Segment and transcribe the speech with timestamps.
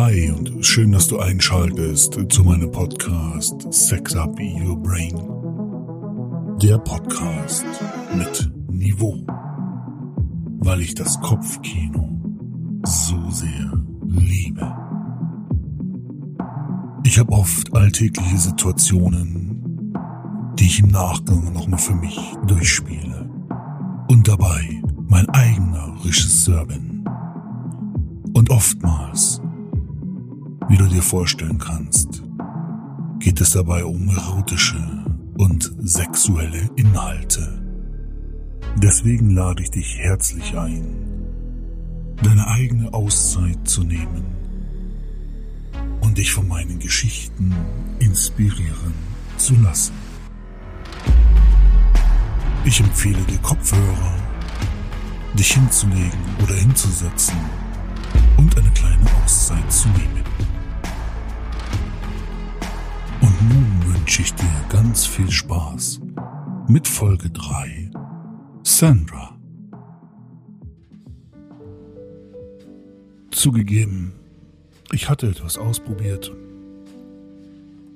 [0.00, 5.12] Hi und schön, dass du einschaltest zu meinem Podcast Sex Up Your Brain.
[6.62, 7.66] Der Podcast
[8.14, 9.26] mit Niveau.
[10.60, 12.08] Weil ich das Kopfkino
[12.84, 13.72] so sehr
[14.06, 14.72] liebe.
[17.02, 19.92] Ich habe oft alltägliche Situationen,
[20.60, 23.28] die ich im Nachgang nochmal für mich durchspiele.
[24.08, 27.04] Und dabei mein eigener Regisseur bin.
[28.32, 29.42] Und oftmals
[30.68, 32.22] wie du dir vorstellen kannst,
[33.20, 35.04] geht es dabei um erotische
[35.36, 37.62] und sexuelle Inhalte.
[38.76, 40.84] Deswegen lade ich dich herzlich ein,
[42.22, 44.24] deine eigene Auszeit zu nehmen
[46.00, 47.54] und dich von meinen Geschichten
[47.98, 48.92] inspirieren
[49.36, 49.94] zu lassen.
[52.64, 54.14] Ich empfehle dir Kopfhörer,
[55.34, 57.38] dich hinzulegen oder hinzusetzen
[58.36, 60.27] und eine kleine Auszeit zu nehmen.
[64.08, 66.00] Wünsche ich dir ganz viel Spaß
[66.66, 67.90] mit Folge 3.
[68.62, 69.36] Sandra.
[73.30, 74.14] Zugegeben,
[74.92, 76.32] ich hatte etwas ausprobiert,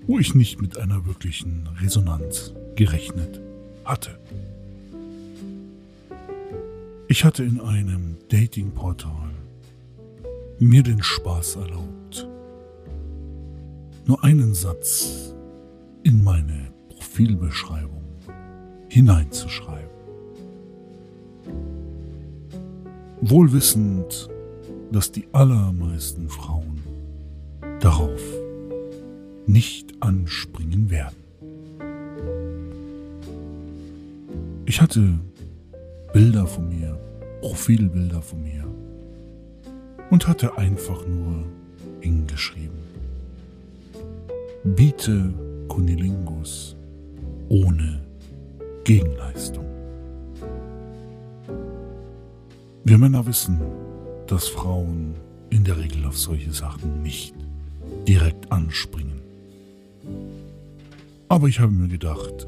[0.07, 3.41] wo ich nicht mit einer wirklichen Resonanz gerechnet
[3.87, 4.19] hatte.
[7.09, 9.31] Ich hatte in einem Datingportal
[10.59, 12.29] mir den Spaß erlaubt,
[14.05, 15.33] nur einen Satz
[16.03, 18.03] in meine Profilbeschreibung
[18.89, 19.91] hineinzuschreiben.
[23.21, 24.29] Wohlwissend,
[24.91, 26.83] dass die allermeisten Frauen
[27.81, 28.21] darauf
[29.47, 31.17] nicht anspringen werden.
[34.67, 35.19] Ich hatte
[36.13, 36.99] Bilder von mir,
[37.41, 38.65] Profilbilder von mir
[40.11, 41.45] und hatte einfach nur
[42.01, 42.79] hingeschrieben.
[44.65, 45.35] Biete
[45.73, 46.77] Kunilingus
[47.49, 48.03] ohne
[48.85, 49.65] Gegenleistung.
[52.85, 53.59] Wir Männer wissen,
[54.27, 55.15] dass Frauen
[55.49, 57.35] in der Regel auf solche Sachen nicht
[58.07, 59.23] direkt anspringen.
[61.31, 62.47] Aber ich habe mir gedacht,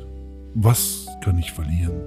[0.55, 1.99] was kann ich verlieren?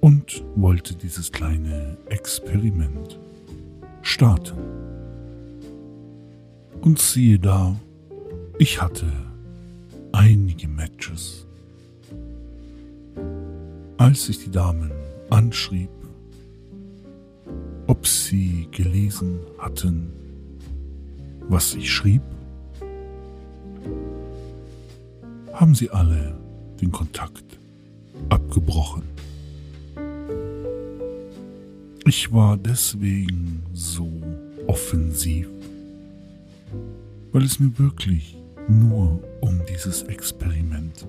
[0.00, 3.20] Und wollte dieses kleine Experiment
[4.02, 4.58] starten.
[6.80, 7.76] Und siehe da,
[8.58, 9.06] ich hatte
[10.54, 11.46] einige Matches.
[13.96, 14.92] Als ich die Damen
[15.30, 15.90] anschrieb,
[17.88, 20.12] ob sie gelesen hatten,
[21.48, 22.22] was ich schrieb,
[25.52, 26.38] haben sie alle
[26.80, 27.44] den Kontakt
[28.28, 29.02] abgebrochen.
[32.06, 34.08] Ich war deswegen so
[34.68, 35.48] offensiv,
[37.32, 38.36] weil es mir wirklich
[38.68, 41.06] nur um dieses Experiment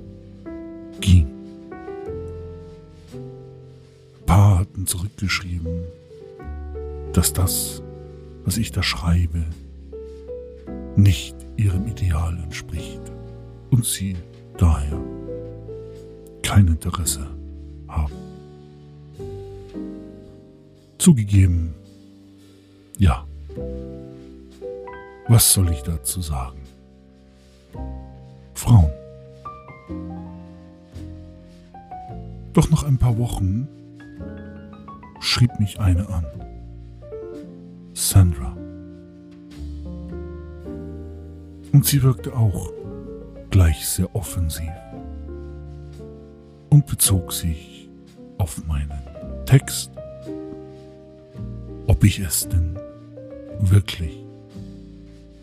[1.01, 1.27] ging.
[3.13, 5.83] Ein paar hatten zurückgeschrieben,
[7.13, 7.81] dass das,
[8.43, 9.45] was ich da schreibe,
[10.95, 13.01] nicht ihrem Ideal entspricht
[13.71, 14.15] und sie
[14.57, 14.99] daher
[16.41, 17.27] kein Interesse
[17.87, 18.13] haben.
[20.97, 21.73] Zugegeben,
[22.97, 23.25] ja.
[25.27, 26.64] Was soll ich dazu sagen?
[28.55, 28.89] Frauen.
[32.53, 33.67] Doch nach ein paar Wochen
[35.19, 36.25] schrieb mich eine an.
[37.93, 38.55] Sandra.
[41.73, 42.71] Und sie wirkte auch
[43.49, 44.71] gleich sehr offensiv
[46.69, 47.89] und bezog sich
[48.37, 48.91] auf meinen
[49.45, 49.91] Text,
[51.87, 52.79] ob ich es denn
[53.59, 54.23] wirklich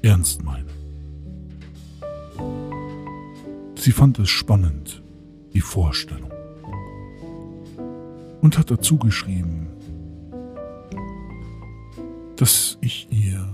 [0.03, 0.82] ernst meine.
[3.83, 5.03] Sie fand es spannend,
[5.55, 6.31] die Vorstellung.
[8.41, 9.67] Und hat dazu geschrieben,
[12.37, 13.45] dass ich ihr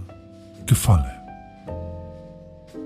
[0.67, 1.11] gefalle.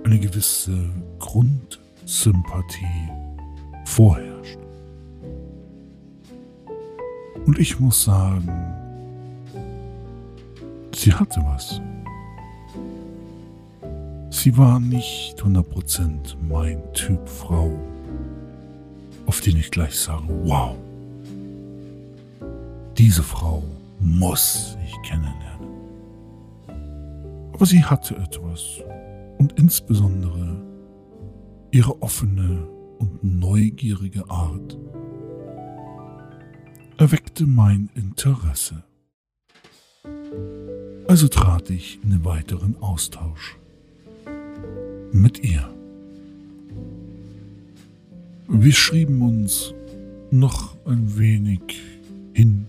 [0.04, 0.88] Eine gewisse
[1.18, 3.10] Grundsympathie
[3.86, 4.58] vorherrscht.
[7.44, 8.46] Und ich muss sagen,
[10.94, 11.80] sie hatte was.
[14.42, 17.78] Sie war nicht 100% mein Typ Frau,
[19.24, 20.74] auf den ich gleich sage, wow,
[22.98, 23.62] diese Frau
[24.00, 25.68] muss ich kennenlernen.
[27.52, 28.80] Aber sie hatte etwas
[29.38, 30.60] und insbesondere
[31.70, 32.66] ihre offene
[32.98, 34.76] und neugierige Art
[36.98, 38.82] erweckte mein Interesse.
[41.06, 43.56] Also trat ich in einen weiteren Austausch
[45.12, 45.68] mit ihr.
[48.48, 49.74] Wir schrieben uns
[50.30, 51.60] noch ein wenig
[52.32, 52.66] hin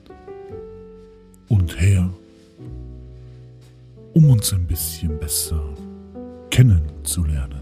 [1.50, 2.10] und her,
[4.13, 5.63] um uns ein bisschen besser
[6.50, 7.62] kennenzulernen.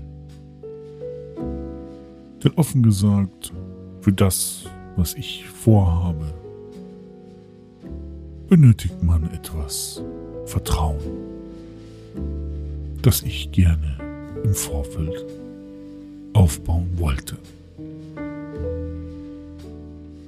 [2.43, 3.53] Denn offen gesagt,
[4.01, 6.33] für das, was ich vorhabe,
[8.49, 10.03] benötigt man etwas
[10.45, 10.99] Vertrauen,
[13.01, 14.10] das ich gerne
[14.43, 15.25] im Vorfeld
[16.33, 17.37] aufbauen wollte.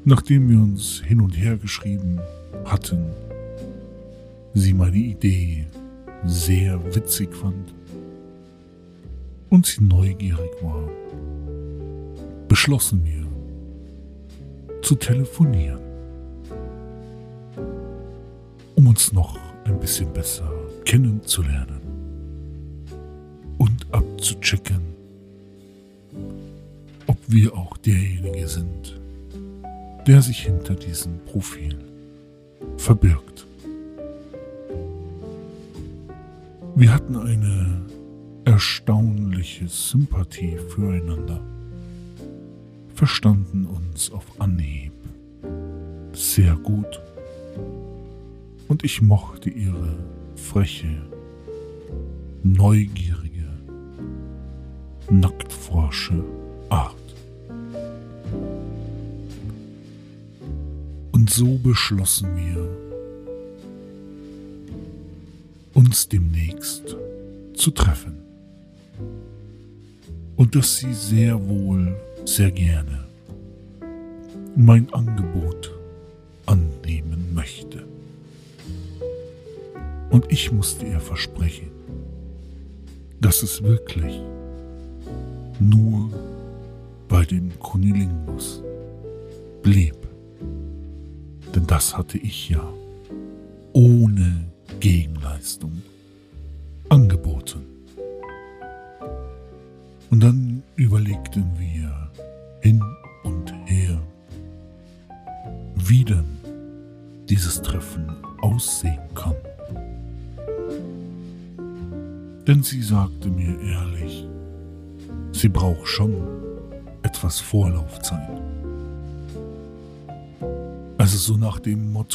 [0.06, 2.20] Nachdem wir uns hin und her geschrieben
[2.66, 3.06] hatten,
[4.54, 5.66] sie meine Idee
[6.26, 7.74] sehr witzig fand
[9.50, 10.90] und sie neugierig war,
[12.48, 13.26] beschlossen wir
[14.82, 15.80] zu telefonieren,
[18.76, 20.52] um uns noch ein bisschen besser
[20.84, 21.83] kennenzulernen
[24.24, 24.82] und abzuchecken,
[27.08, 29.00] ob wir auch derjenige sind,
[30.08, 31.78] der sich hinter diesem Profil
[32.78, 33.46] verbirgt.
[36.76, 37.82] Wir hatten eine
[38.46, 41.42] erstaunliche Sympathie füreinander,
[42.96, 44.94] verstanden uns auf Anhieb
[46.14, 47.02] sehr gut
[48.70, 49.98] und ich mochte ihre
[50.36, 51.02] freche,
[52.44, 53.33] neugierige,
[55.10, 56.24] nacktforsche
[56.70, 56.96] Art.
[61.12, 62.84] Und so beschlossen wir,
[65.74, 66.96] uns demnächst
[67.56, 68.18] zu treffen.
[70.36, 71.96] Und dass sie sehr wohl,
[72.26, 73.06] sehr gerne
[74.56, 75.72] mein Angebot
[76.46, 77.86] annehmen möchte.
[80.10, 81.72] Und ich musste ihr versprechen,
[83.20, 84.22] dass es wirklich
[85.70, 86.10] nur
[87.08, 88.62] bei dem Kunilingus
[89.62, 89.96] blieb.
[91.56, 92.64] Denn das hatte ich ja
[93.74, 94.46] ohne
[94.80, 95.82] Gegenleistung
[96.90, 97.64] angeboten.
[100.10, 100.43] Und dann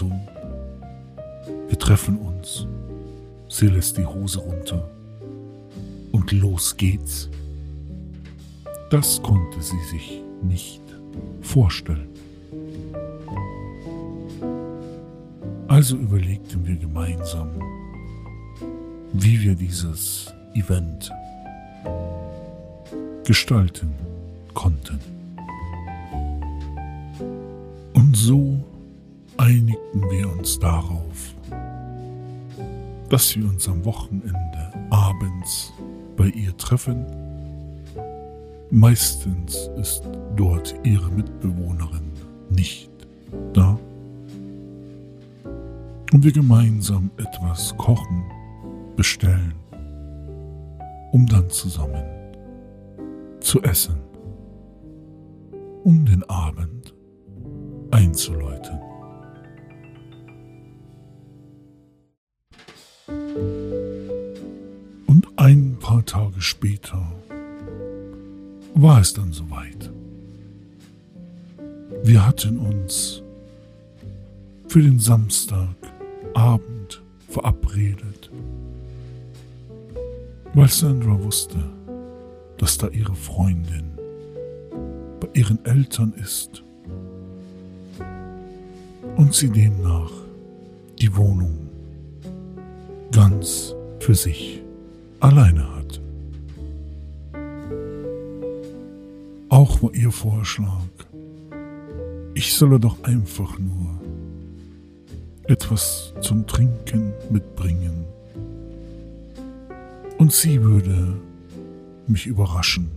[0.00, 0.12] Motto,
[1.68, 2.66] wir treffen uns,
[3.48, 4.88] sie lässt die Hose runter
[6.12, 7.28] und los geht's.
[8.90, 10.82] Das konnte sie sich nicht
[11.42, 12.08] vorstellen.
[15.66, 17.50] Also überlegten wir gemeinsam,
[19.12, 21.10] wie wir dieses Event
[23.24, 23.92] gestalten
[24.54, 25.00] konnten.
[27.94, 28.58] Und so
[29.38, 31.34] einigten wir uns darauf,
[33.08, 35.72] dass wir uns am Wochenende abends
[36.16, 37.06] bei ihr treffen.
[38.70, 40.02] Meistens ist
[40.36, 42.12] dort ihre Mitbewohnerin
[42.50, 42.90] nicht
[43.54, 43.78] da.
[46.12, 48.24] Und wir gemeinsam etwas kochen,
[48.96, 49.54] bestellen,
[51.12, 52.04] um dann zusammen
[53.40, 54.00] zu essen,
[55.84, 56.94] um den Abend
[57.90, 58.78] einzuläuten.
[66.08, 67.12] Tage später
[68.74, 69.90] war es dann soweit.
[72.02, 73.22] Wir hatten uns
[74.68, 78.30] für den Samstagabend verabredet,
[80.54, 81.58] weil Sandra wusste,
[82.56, 83.90] dass da ihre Freundin
[85.20, 86.62] bei ihren Eltern ist
[89.16, 90.10] und sie demnach
[90.98, 91.68] die Wohnung
[93.12, 94.62] ganz für sich
[95.20, 95.77] alleine hat.
[99.68, 100.88] Auch war ihr Vorschlag,
[102.34, 104.00] ich solle doch einfach nur
[105.44, 108.04] etwas zum Trinken mitbringen
[110.16, 111.20] und sie würde
[112.06, 112.90] mich überraschen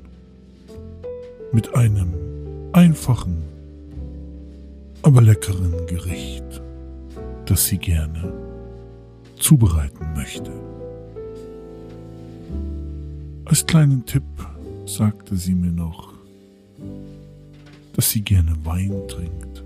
[1.51, 2.13] mit einem
[2.71, 3.43] einfachen,
[5.01, 6.61] aber leckeren Gericht,
[7.45, 8.31] das sie gerne
[9.37, 10.51] zubereiten möchte.
[13.43, 14.23] Als kleinen Tipp
[14.85, 16.10] sagte sie mir noch,
[18.01, 19.63] dass sie gerne Wein trinkt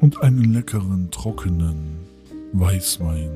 [0.00, 1.76] und einen leckeren, trockenen
[2.54, 3.30] Weißwein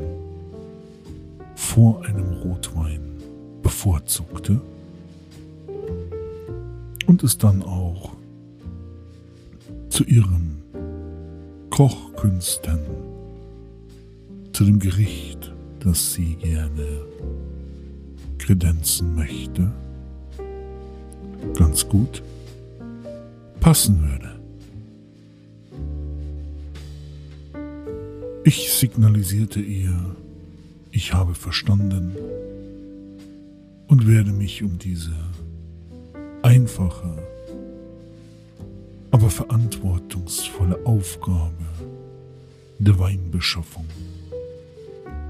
[1.54, 3.02] vor einem Rotwein
[3.62, 4.60] bevorzugte
[7.06, 8.10] und es dann auch
[9.88, 10.60] zu ihren
[11.70, 12.80] Kochkünsten,
[14.52, 17.02] zu dem Gericht, das sie gerne
[18.38, 19.70] kredenzen möchte,
[21.54, 22.24] ganz gut
[23.66, 24.30] passen würde.
[28.44, 30.14] Ich signalisierte ihr,
[30.92, 32.14] ich habe verstanden
[33.88, 35.16] und werde mich um diese
[36.42, 37.18] einfache,
[39.10, 41.66] aber verantwortungsvolle Aufgabe
[42.78, 43.86] der Weinbeschaffung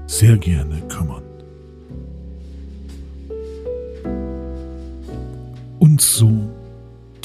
[0.05, 1.23] sehr gerne kümmern.
[5.79, 6.51] Und so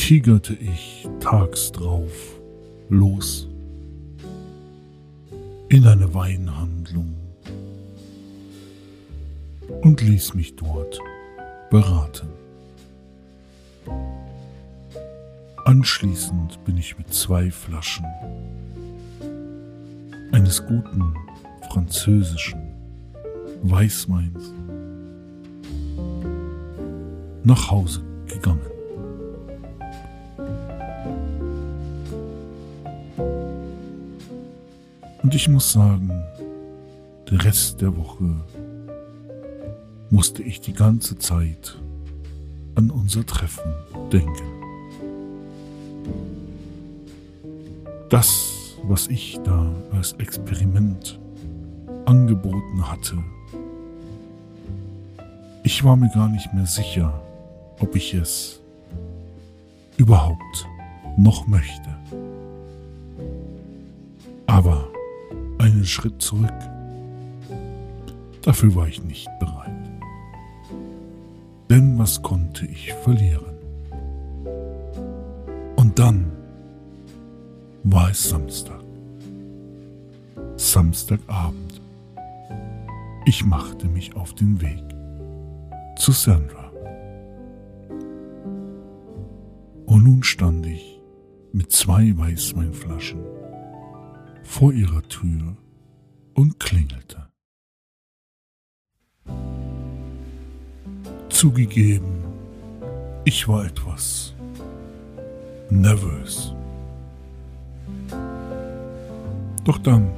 [0.02, 2.40] tigerte ich tags drauf
[2.88, 3.46] los
[5.68, 7.14] in eine Weinhandlung
[9.82, 10.98] und ließ mich dort
[11.70, 12.26] beraten.
[15.66, 18.04] Anschließend bin ich mit zwei Flaschen
[20.32, 21.14] eines guten
[21.70, 22.60] französischen
[23.62, 24.52] Weißweins
[27.44, 28.71] nach Hause gegangen.
[35.32, 36.10] Und ich muss sagen,
[37.30, 38.36] der Rest der Woche
[40.10, 41.80] musste ich die ganze Zeit
[42.74, 43.72] an unser Treffen
[44.12, 44.44] denken.
[48.10, 51.18] Das, was ich da als Experiment
[52.04, 53.16] angeboten hatte,
[55.62, 57.22] ich war mir gar nicht mehr sicher,
[57.80, 58.60] ob ich es
[59.96, 60.68] überhaupt
[61.16, 61.91] noch möchte.
[65.82, 66.52] Einen Schritt zurück,
[68.42, 69.90] dafür war ich nicht bereit.
[71.68, 73.56] Denn was konnte ich verlieren?
[75.74, 76.30] Und dann
[77.82, 78.80] war es Samstag.
[80.54, 81.80] Samstagabend.
[83.24, 84.84] Ich machte mich auf den Weg
[85.98, 86.70] zu Sandra.
[89.86, 91.00] Und nun stand ich
[91.52, 93.20] mit zwei Weißweinflaschen
[94.44, 95.56] vor ihrer Tür
[96.34, 97.28] und klingelte.
[101.28, 102.22] Zugegeben,
[103.24, 104.34] ich war etwas
[105.70, 106.52] nervös.
[109.64, 110.10] Doch dann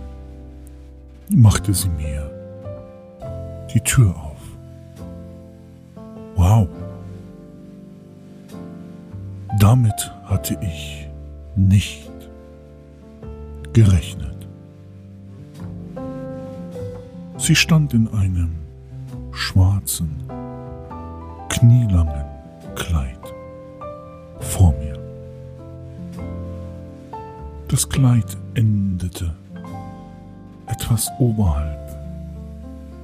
[1.30, 2.30] machte sie mir
[3.73, 4.42] die Tür auf.
[6.37, 6.68] Wow.
[9.61, 11.09] Damit hatte ich
[11.56, 12.11] nicht
[13.73, 14.34] gerechnet.
[17.47, 18.53] Sie stand in einem
[19.31, 20.17] schwarzen
[21.51, 22.25] knielangen
[22.75, 23.21] Kleid
[24.41, 24.99] vor mir.
[27.69, 29.35] Das Kleid endete
[30.69, 31.99] etwas oberhalb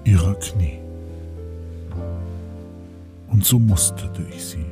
[0.04, 0.78] ihrer Knie.
[3.28, 4.64] Und so musterte ich sie.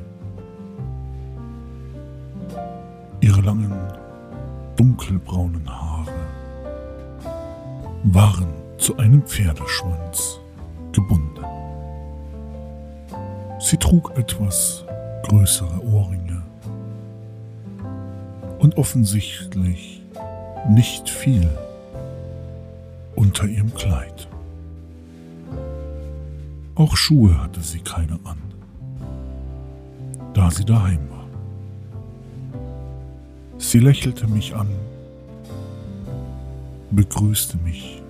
[3.21, 3.77] Ihre langen,
[4.77, 6.11] dunkelbraunen Haare
[8.05, 10.39] waren zu einem Pferdeschwanz
[10.93, 11.43] gebunden.
[13.59, 14.85] Sie trug etwas
[15.23, 16.41] größere Ohrringe
[18.59, 20.01] und offensichtlich
[20.69, 21.49] nicht viel
[23.15, 24.27] unter ihrem Kleid.
[26.75, 28.37] Auch Schuhe hatte sie keine an,
[30.33, 31.27] da sie daheim war.
[33.57, 34.69] Sie lächelte mich an,
[36.91, 38.01] begrüßte mich,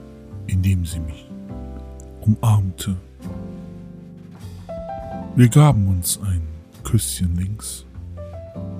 [0.49, 1.29] indem sie mich
[2.21, 2.95] umarmte
[5.39, 6.41] wir gaben uns ein
[6.83, 7.85] Küsschen links,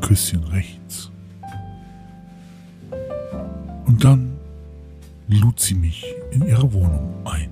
[0.02, 1.10] Küsschen rechts.
[3.86, 4.38] Und dann
[5.30, 7.50] lud sie mich in ihre Wohnung ein,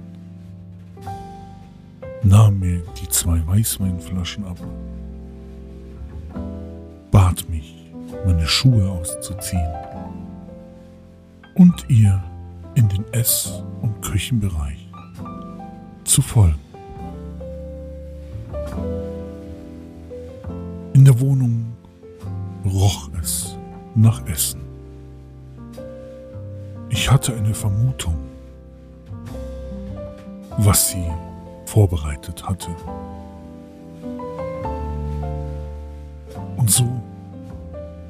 [2.21, 4.57] nahm mir die zwei Weißweinflaschen ab,
[7.09, 7.89] bat mich,
[8.25, 9.71] meine Schuhe auszuziehen
[11.55, 12.21] und ihr
[12.77, 14.87] in den Ess- und Küchenbereich
[16.03, 16.59] zu folgen.
[20.93, 21.73] In der Wohnung
[22.63, 23.57] roch es
[23.95, 24.61] nach Essen.
[26.89, 28.15] Ich hatte eine Vermutung,
[30.59, 31.11] was sie
[31.65, 32.69] vorbereitet hatte.
[36.57, 37.01] Und so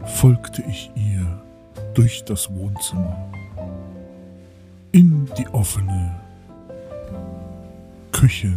[0.04, 1.26] folgte ich ihr
[1.94, 3.16] durch das Wohnzimmer
[5.38, 6.16] die offene
[8.12, 8.54] Küche,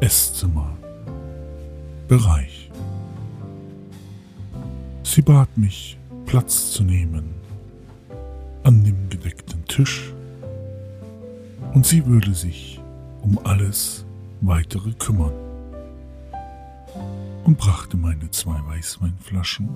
[0.00, 0.76] Esszimmer,
[2.08, 2.70] Bereich.
[5.04, 7.34] Sie bat mich, Platz zu nehmen
[8.64, 10.12] an dem gedeckten Tisch
[11.74, 12.80] und sie würde sich
[13.22, 14.04] um alles
[14.40, 15.32] weitere kümmern
[17.44, 19.68] und brachte meine zwei Weißweinflaschen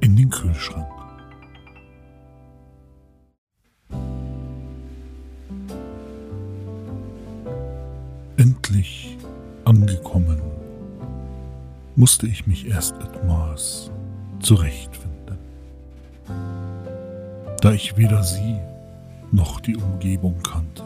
[0.00, 0.99] in den Kühlschrank.
[12.00, 13.90] Musste ich mich erst etwas
[14.40, 15.36] zurechtfinden.
[17.60, 18.56] Da ich weder sie
[19.32, 20.82] noch die Umgebung kannte,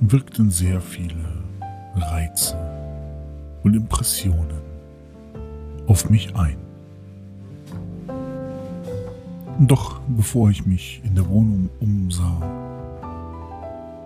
[0.00, 1.14] wirkten sehr viele
[1.94, 2.58] Reize
[3.62, 4.62] und Impressionen
[5.86, 6.56] auf mich ein.
[9.60, 12.42] Doch bevor ich mich in der Wohnung umsah,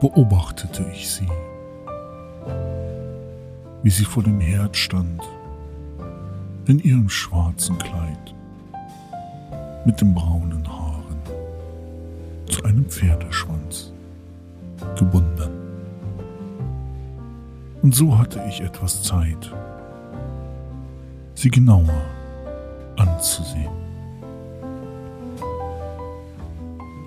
[0.02, 1.28] beobachtete ich sie,
[3.84, 5.20] wie sie vor dem Herd stand,
[6.66, 8.34] in ihrem schwarzen Kleid,
[9.84, 11.18] mit den braunen Haaren,
[12.48, 13.92] zu einem Pferdeschwanz
[14.98, 15.50] gebunden.
[17.82, 19.52] Und so hatte ich etwas Zeit,
[21.34, 22.02] sie genauer
[22.96, 23.68] anzusehen.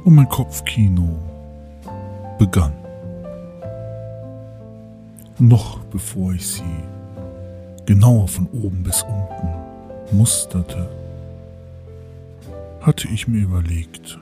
[0.05, 1.17] Und mein Kopfkino
[2.37, 2.86] begann.
[5.39, 6.63] Noch bevor ich sie
[7.85, 10.89] genauer von oben bis unten musterte,
[12.81, 14.17] hatte ich mir überlegt,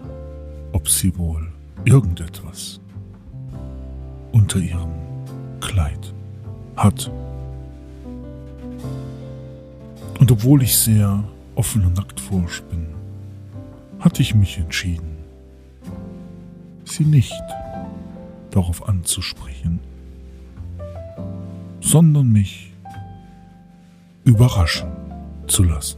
[0.74, 1.48] ob sie wohl
[1.86, 2.82] irgendetwas
[4.34, 4.92] unter ihrem
[5.62, 6.14] Kleid
[6.76, 7.10] hat.
[10.20, 11.24] Und obwohl ich sehr
[11.56, 12.88] offen und nackt forsch bin,
[14.00, 15.16] hatte ich mich entschieden,
[16.84, 17.42] sie nicht
[18.52, 19.80] darauf anzusprechen,
[21.96, 22.74] sondern mich
[24.26, 24.92] überraschen
[25.48, 25.98] zu lassen.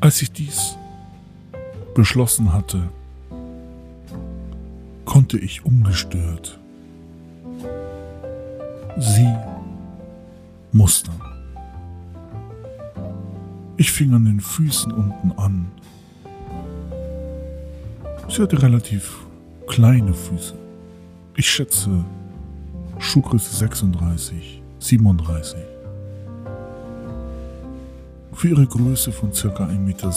[0.00, 0.76] Als ich dies
[1.94, 2.90] beschlossen hatte,
[5.06, 6.60] konnte ich ungestört
[8.98, 9.34] sie
[10.72, 11.22] mustern.
[13.78, 15.72] Ich fing an den Füßen unten an.
[18.28, 19.24] Sie hatte relativ
[19.66, 20.54] kleine Füße.
[21.34, 22.04] Ich schätze
[23.12, 25.60] Schuhgröße 36, 37.
[28.32, 29.48] Für ihre Größe von ca.
[29.48, 30.10] 1,70 Meter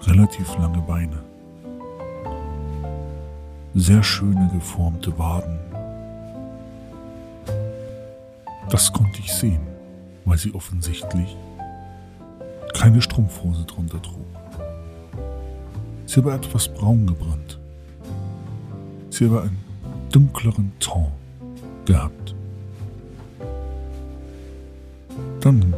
[0.00, 1.22] relativ lange Beine.
[3.76, 5.60] Sehr schöne geformte Waden
[8.68, 9.64] Das konnte ich sehen,
[10.24, 11.36] weil sie offensichtlich
[12.74, 14.26] keine Strumpfhose drunter trug.
[16.04, 17.60] Sie war etwas braun gebrannt.
[19.10, 19.71] Sie war einen
[20.12, 21.10] dunkleren Ton
[21.84, 22.34] gehabt.
[25.40, 25.74] Dann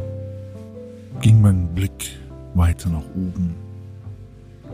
[1.21, 2.19] ging mein Blick
[2.53, 3.55] weiter nach oben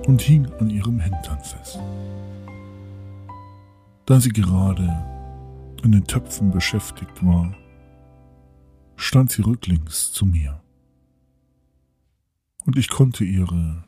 [0.05, 1.79] und hing an ihrem Hintern fest.
[4.05, 5.05] Da sie gerade
[5.83, 7.55] in den Töpfen beschäftigt war,
[8.95, 10.59] stand sie rücklings zu mir.
[12.65, 13.83] Und ich konnte ihre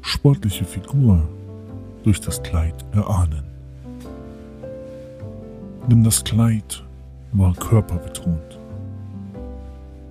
[0.00, 1.28] sportliche Figur
[2.04, 3.55] durch das Kleid erahnen.
[5.88, 6.82] Denn das Kleid
[7.32, 8.58] war körperbetont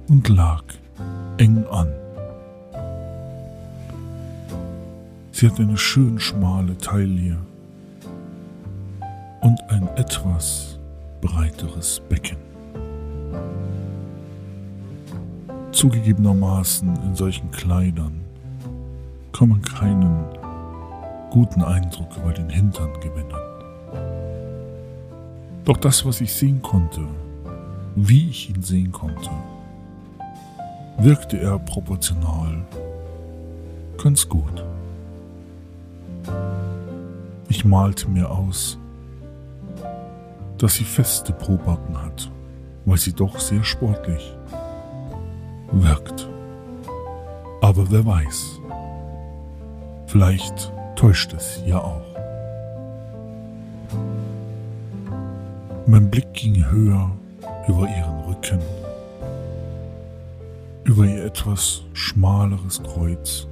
[0.07, 0.63] und lag
[1.37, 1.91] eng an.
[5.31, 7.37] Sie hatte eine schön schmale Taille
[9.41, 10.79] und ein etwas
[11.19, 12.37] breiteres Becken.
[15.73, 18.21] Zugegebenermaßen in solchen Kleidern
[19.33, 20.23] kann man keinen
[21.31, 23.44] guten Eindruck über den Hintern gewinnen.
[25.65, 27.01] Doch das, was ich sehen konnte,
[27.95, 29.31] wie ich ihn sehen konnte,
[30.97, 32.63] wirkte er proportional
[33.97, 34.63] ganz gut.
[37.49, 38.77] Ich malte mir aus,
[40.59, 42.29] dass sie feste Probacken hat,
[42.85, 44.35] weil sie doch sehr sportlich
[45.71, 46.27] wirkt.
[47.61, 48.59] Aber wer weiß,
[50.05, 52.14] vielleicht täuscht es ja auch.
[55.87, 57.11] Mein Blick ging höher
[57.67, 58.59] über ihren Rücken,
[60.83, 63.47] über ihr etwas schmaleres Kreuz.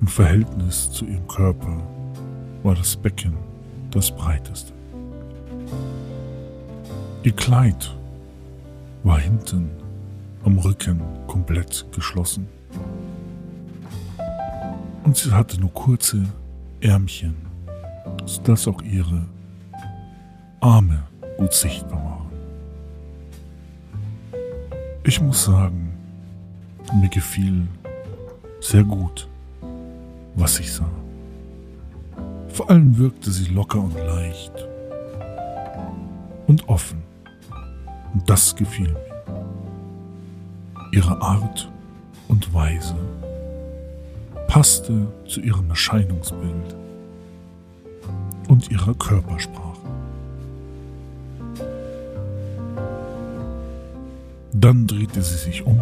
[0.00, 1.82] Im Verhältnis zu ihrem Körper
[2.62, 3.34] war das Becken
[3.90, 4.72] das breiteste.
[7.24, 7.92] Ihr Kleid
[9.02, 9.68] war hinten
[10.44, 12.46] am Rücken komplett geschlossen
[15.02, 16.22] Und sie hatte nur kurze
[16.80, 17.34] Ärmchen,
[18.26, 19.26] sodass auch ihre
[20.60, 21.02] Arme
[21.36, 22.32] gut sichtbar waren.
[25.04, 25.92] Ich muss sagen,
[27.00, 27.66] mir gefiel
[28.60, 29.28] sehr gut,
[30.34, 30.90] was ich sah.
[32.48, 34.52] Vor allem wirkte sie locker und leicht
[36.48, 37.02] und offen.
[38.12, 39.08] Und das gefiel mir.
[40.92, 41.70] Ihre Art
[42.28, 42.96] und Weise
[44.48, 46.76] passte zu ihrem Erscheinungsbild
[48.48, 49.67] und ihrer Körpersprache.
[54.60, 55.80] Dann drehte sie sich um,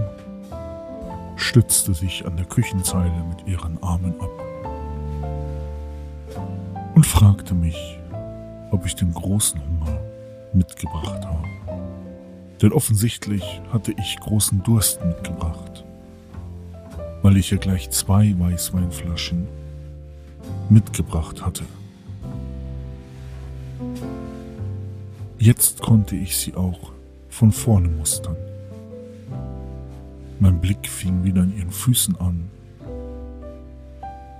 [1.36, 4.28] stützte sich an der Küchenzeile mit ihren Armen ab
[6.94, 7.98] und fragte mich,
[8.72, 9.98] ob ich den großen Hunger
[10.52, 11.48] mitgebracht habe.
[12.60, 15.82] Denn offensichtlich hatte ich großen Durst mitgebracht,
[17.22, 19.48] weil ich ja gleich zwei Weißweinflaschen
[20.68, 21.64] mitgebracht hatte.
[25.38, 26.92] Jetzt konnte ich sie auch
[27.30, 28.36] von vorne mustern.
[30.66, 32.50] Blick fing wieder an ihren Füßen an,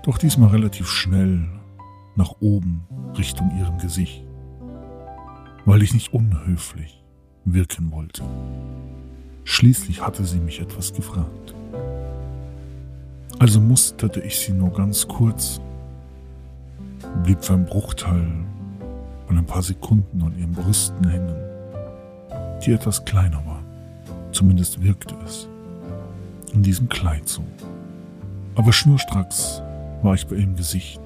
[0.02, 1.46] doch diesmal relativ schnell
[2.16, 2.84] nach oben
[3.16, 4.24] Richtung ihrem Gesicht,
[5.66, 7.00] weil ich nicht unhöflich
[7.44, 8.24] wirken wollte.
[9.44, 11.54] Schließlich hatte sie mich etwas gefragt.
[13.38, 15.60] Also musterte ich sie nur ganz kurz,
[17.22, 18.26] blieb für einen Bruchteil
[19.28, 21.36] von ein paar Sekunden an ihren Brüsten hängen,
[22.66, 23.64] die etwas kleiner waren.
[24.32, 25.48] Zumindest wirkte es.
[26.52, 27.42] In diesem Kleid so.
[28.54, 29.62] Aber schnurstracks
[30.02, 31.00] war ich bei ihrem Gesicht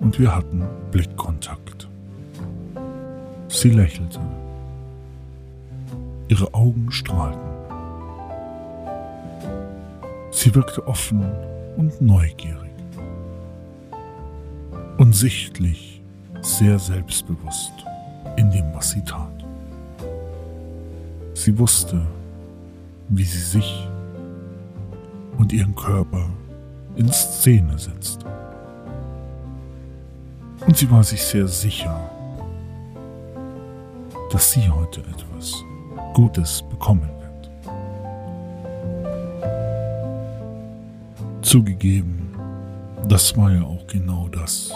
[0.00, 1.88] und wir hatten Blickkontakt.
[3.48, 4.20] Sie lächelte
[6.28, 7.38] Ihre Augen strahlten.
[10.30, 11.24] Sie wirkte offen
[11.76, 12.70] und neugierig
[14.98, 16.02] und sichtlich
[16.42, 17.72] sehr selbstbewusst
[18.36, 19.44] in dem, was sie tat.
[21.34, 22.02] Sie wusste,
[23.08, 23.88] wie sie sich
[25.38, 26.28] und ihren Körper
[26.96, 28.24] in Szene setzt.
[30.66, 31.98] Und sie war sich sehr sicher,
[34.32, 35.64] dass sie heute etwas
[36.14, 37.50] Gutes bekommen wird.
[41.42, 42.28] Zugegeben,
[43.06, 44.72] das war ja auch genau das,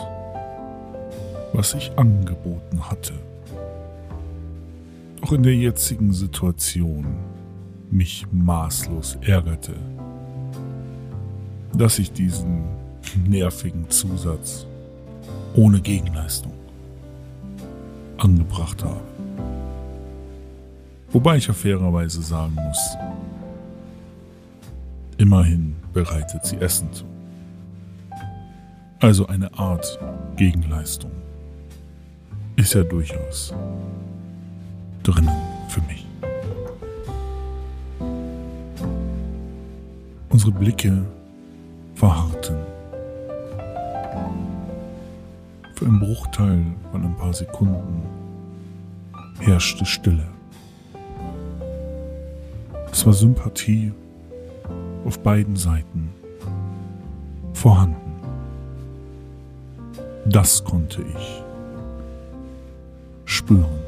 [1.52, 3.14] was ich angeboten hatte.
[5.22, 7.06] Auch in der jetzigen Situation
[7.90, 9.74] mich maßlos ärgerte,
[11.74, 12.64] dass ich diesen
[13.26, 14.66] nervigen Zusatz
[15.54, 16.52] ohne Gegenleistung
[18.18, 19.00] angebracht habe.
[21.11, 22.96] Wobei ich ja fairerweise sagen muss,
[25.18, 27.04] immerhin bereitet sie Essen zu.
[29.00, 29.98] Also eine Art
[30.37, 31.11] Gegenleistung
[32.56, 33.54] ist ja durchaus
[35.02, 35.37] drinnen
[35.68, 36.06] für mich.
[40.28, 41.04] Unsere Blicke
[42.00, 42.56] verharrten.
[45.74, 48.02] Für einen Bruchteil von ein paar Sekunden
[49.38, 50.26] herrschte Stille.
[52.90, 53.92] Es war Sympathie
[55.04, 56.08] auf beiden Seiten
[57.52, 58.14] vorhanden.
[60.24, 61.42] Das konnte ich
[63.26, 63.78] spüren.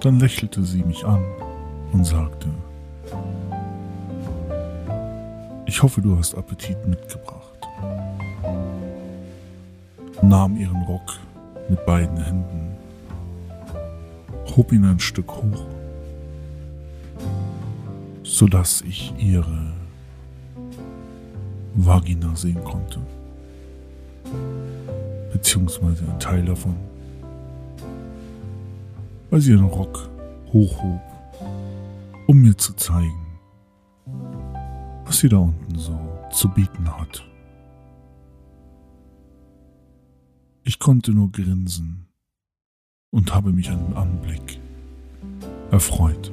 [0.00, 1.22] Dann lächelte sie mich an
[1.92, 2.48] und sagte,
[5.76, 7.58] ich hoffe, du hast Appetit mitgebracht.
[10.22, 11.18] Nahm ihren Rock
[11.68, 12.74] mit beiden Händen
[14.56, 15.66] hob ihn ein Stück hoch,
[18.22, 19.74] sodass ich ihre
[21.74, 22.98] Vagina sehen konnte,
[25.30, 26.76] beziehungsweise ein Teil davon,
[29.28, 30.08] weil sie ihren Rock
[30.54, 31.02] hochhob,
[32.26, 33.25] um mir zu zeigen,
[35.16, 35.98] was sie da unten so
[36.30, 37.26] zu bieten hat.
[40.62, 42.06] Ich konnte nur grinsen
[43.10, 44.60] und habe mich an dem Anblick
[45.70, 46.30] erfreut.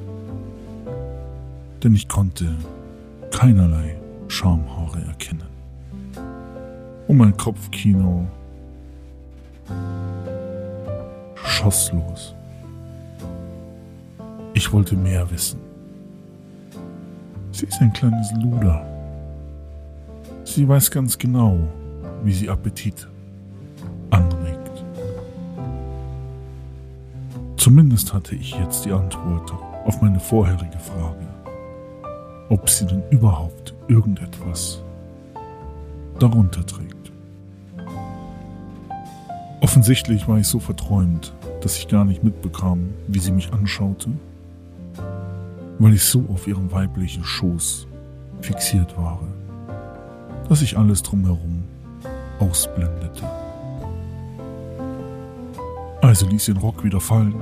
[1.82, 2.54] Denn ich konnte
[3.30, 3.96] keinerlei
[4.28, 5.48] Schamhaare erkennen.
[7.08, 8.28] Und mein Kopfkino
[11.42, 12.34] schoss los.
[14.52, 15.73] Ich wollte mehr wissen.
[17.54, 18.84] Sie ist ein kleines Luder.
[20.44, 21.56] Sie weiß ganz genau,
[22.22, 23.08] wie sie Appetit
[27.64, 29.50] Zumindest hatte ich jetzt die Antwort
[29.86, 31.26] auf meine vorherige Frage,
[32.50, 34.82] ob sie denn überhaupt irgendetwas
[36.18, 37.10] darunter trägt.
[39.62, 44.10] Offensichtlich war ich so verträumt, dass ich gar nicht mitbekam, wie sie mich anschaute,
[45.84, 47.86] weil ich so auf ihrem weiblichen Schoß
[48.40, 49.20] fixiert war,
[50.48, 51.62] dass ich alles drumherum
[52.38, 53.22] ausblendete.
[56.00, 57.34] Also ließ den Rock wieder fallen,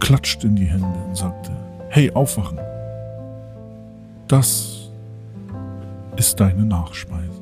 [0.00, 1.50] klatschte in die Hände und sagte,
[1.88, 2.58] hey, aufwachen.
[4.28, 4.90] Das
[6.16, 7.40] ist deine Nachspeise.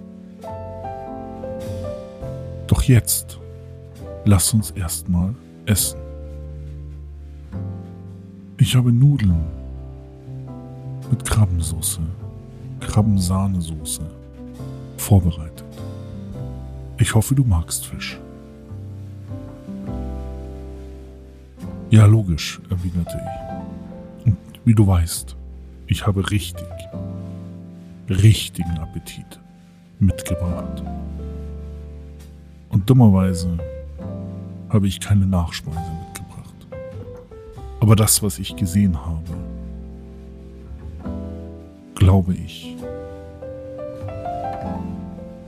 [2.68, 3.40] Doch jetzt
[4.24, 5.34] lass uns erstmal
[5.66, 5.98] essen.
[8.58, 9.63] Ich habe Nudeln
[11.14, 12.00] mit Krabbensoße,
[12.80, 14.02] Krabbensahnesoße
[14.96, 15.64] vorbereitet.
[16.98, 18.18] Ich hoffe, du magst Fisch.
[21.90, 24.26] Ja, logisch, erwiderte ich.
[24.26, 25.36] Und wie du weißt,
[25.86, 26.66] ich habe richtig,
[28.10, 29.38] richtigen Appetit
[30.00, 30.82] mitgebracht.
[32.70, 33.56] Und dummerweise
[34.68, 36.66] habe ich keine Nachspeise mitgebracht.
[37.78, 39.53] Aber das, was ich gesehen habe,
[42.14, 42.76] glaube ich,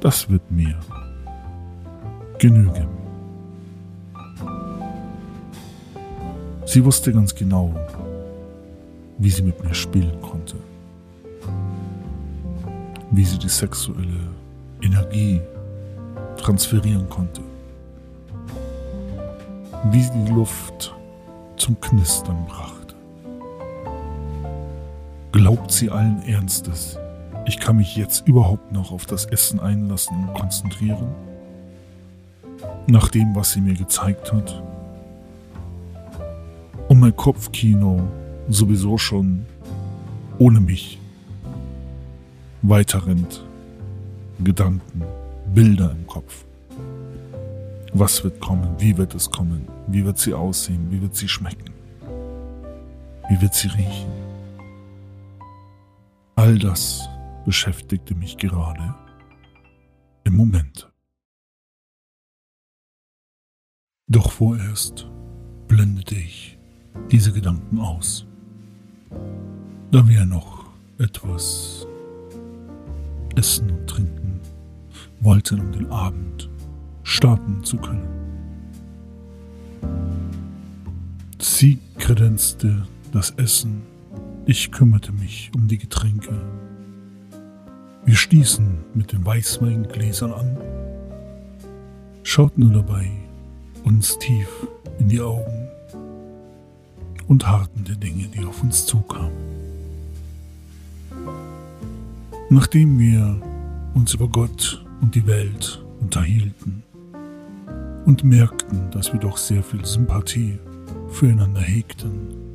[0.01, 0.75] das wird mir
[2.41, 2.89] genügen.
[6.65, 7.73] Sie wusste ganz genau,
[9.19, 10.57] wie sie mit mir spielen konnte,
[13.13, 14.27] wie sie die sexuelle
[14.83, 15.41] Energie
[16.37, 17.43] transferieren konnte,
[19.93, 20.93] wie sie die Luft
[21.57, 22.76] zum Knistern brachte.
[25.37, 26.99] Glaubt sie allen Ernstes,
[27.45, 31.09] ich kann mich jetzt überhaupt noch auf das Essen einlassen und konzentrieren?
[32.87, 34.63] Nach dem, was sie mir gezeigt hat?
[36.89, 38.01] Und mein Kopfkino
[38.49, 39.45] sowieso schon
[40.39, 40.99] ohne mich
[42.63, 43.45] weiterrennt.
[44.43, 45.03] Gedanken,
[45.55, 46.47] Bilder im Kopf.
[47.93, 48.75] Was wird kommen?
[48.79, 49.69] Wie wird es kommen?
[49.87, 50.87] Wie wird sie aussehen?
[50.89, 51.75] Wie wird sie schmecken?
[53.29, 54.26] Wie wird sie riechen?
[56.39, 57.09] All das
[57.47, 58.95] beschäftigte mich gerade
[60.25, 60.93] im Moment.
[64.07, 65.09] Doch vorerst
[65.67, 66.59] blendete ich
[67.11, 68.27] diese Gedanken aus,
[69.91, 70.67] da wir noch
[70.99, 71.87] etwas
[73.35, 74.41] essen und trinken
[75.21, 76.51] wollten, um den Abend
[77.03, 78.09] starten zu können.
[81.39, 83.96] Sie kredenzte das Essen,
[84.47, 86.33] ich kümmerte mich um die Getränke.
[88.05, 90.57] Wir stießen mit den Weißweingläsern an,
[92.23, 93.11] schauten dabei
[93.83, 94.49] uns tief
[95.01, 95.69] in die Augen
[97.27, 99.33] und harten der Dinge, die auf uns zukamen.
[102.49, 103.43] Nachdem wir
[103.95, 106.85] uns über Gott und die Welt unterhielten
[108.05, 110.61] und merkten, dass wir doch sehr viel Sympathie
[111.09, 112.46] füreinander hegten,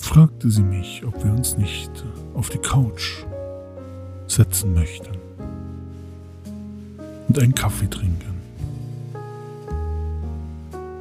[0.00, 1.90] fragte sie mich, ob wir uns nicht
[2.34, 3.24] auf die Couch
[4.26, 5.16] setzen möchten
[7.28, 8.40] und einen Kaffee trinken.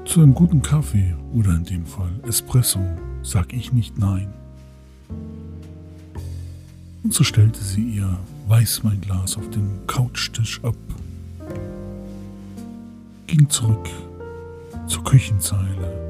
[0.05, 2.79] Zu einem guten Kaffee oder in dem Fall Espresso
[3.23, 4.31] sag ich nicht nein.
[7.03, 10.75] Und so stellte sie ihr Weißweinglas auf den Couchtisch ab,
[13.27, 13.87] ging zurück
[14.87, 16.08] zur Küchenzeile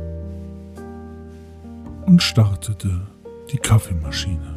[2.06, 3.02] und startete
[3.52, 4.56] die Kaffeemaschine.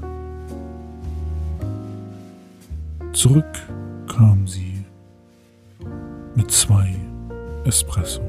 [3.13, 3.59] Zurück
[4.09, 4.85] kam sie
[6.35, 6.95] mit zwei
[7.65, 8.23] Espresso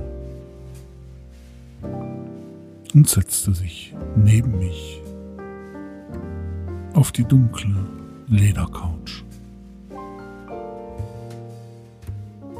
[2.93, 5.01] und setzte sich neben mich
[6.93, 7.75] auf die dunkle
[8.27, 9.23] Ledercouch.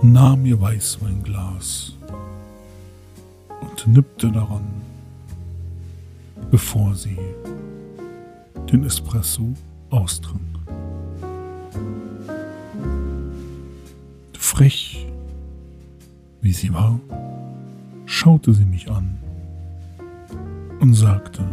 [0.01, 1.93] Nahm ihr Weißweinglas
[3.61, 4.82] und nippte daran,
[6.53, 7.17] bevor sie
[8.71, 9.55] den Espresso
[9.89, 10.39] austrank.
[14.37, 15.07] Frech,
[16.41, 16.99] wie sie war,
[18.05, 19.17] schaute sie mich an
[20.79, 21.43] und sagte,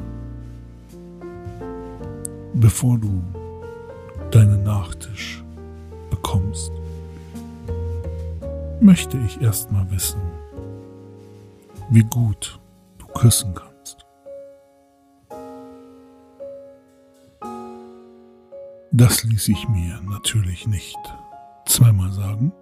[2.52, 3.22] bevor du
[4.30, 5.42] deinen Nachtisch
[6.10, 6.72] bekommst,
[8.82, 10.20] möchte ich erstmal wissen,
[11.88, 12.60] wie gut
[12.98, 13.69] du küssen kannst.
[19.00, 20.98] Das ließ ich mir natürlich nicht
[21.64, 22.52] zweimal sagen,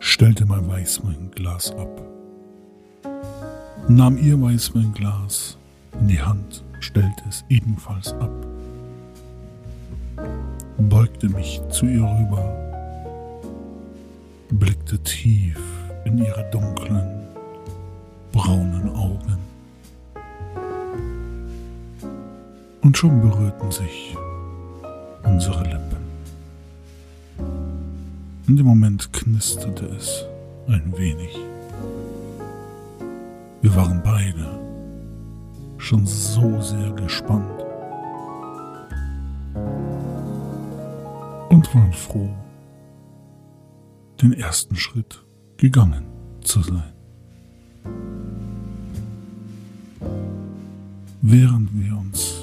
[0.00, 2.02] stellte mein Weißweinglas ab.
[3.88, 5.56] Nahm ihr Weißweinglas
[5.98, 8.46] in die Hand stellte es ebenfalls ab,
[10.76, 12.54] beugte mich zu ihr rüber,
[14.50, 15.58] blickte tief
[16.04, 17.28] in ihre dunklen,
[18.30, 19.51] braunen Augen.
[22.82, 24.16] Und schon berührten sich
[25.22, 25.96] unsere Lippen.
[28.48, 30.24] In dem Moment knisterte es
[30.66, 31.38] ein wenig.
[33.60, 34.58] Wir waren beide
[35.78, 37.62] schon so sehr gespannt
[41.50, 42.30] und waren froh,
[44.20, 45.22] den ersten Schritt
[45.56, 46.04] gegangen
[46.42, 46.92] zu sein.
[51.20, 52.41] Während wir uns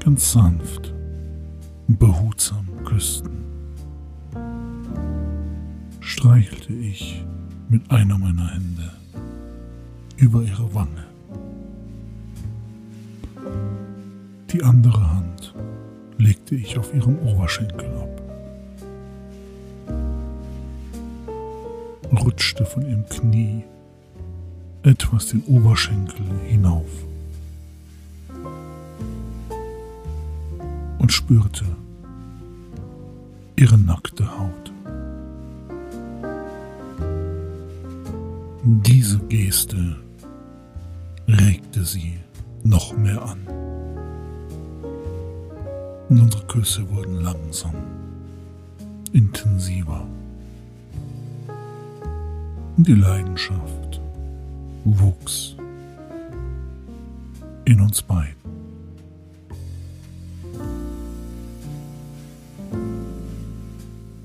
[0.00, 0.92] ganz sanft
[1.88, 3.44] und behutsam küssten,
[6.00, 7.24] streichelte ich
[7.68, 8.90] mit einer meiner Hände
[10.16, 11.04] über ihre Wange.
[14.52, 15.54] Die andere Hand
[16.18, 18.22] legte ich auf ihrem Oberschenkel ab,
[22.12, 23.64] rutschte von ihrem Knie
[24.82, 27.09] etwas den Oberschenkel hinauf
[31.10, 31.64] und spürte
[33.56, 34.72] ihre nackte Haut.
[38.62, 39.96] Diese Geste
[41.26, 42.20] regte sie
[42.62, 43.40] noch mehr an.
[46.08, 47.74] Und unsere Küsse wurden langsam
[49.12, 50.06] intensiver.
[52.76, 54.00] Und die Leidenschaft
[54.84, 55.56] wuchs
[57.64, 58.39] in uns beiden.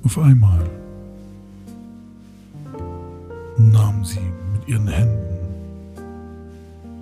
[0.06, 0.64] Auf einmal
[3.58, 4.20] nahm sie
[4.54, 5.40] mit ihren Händen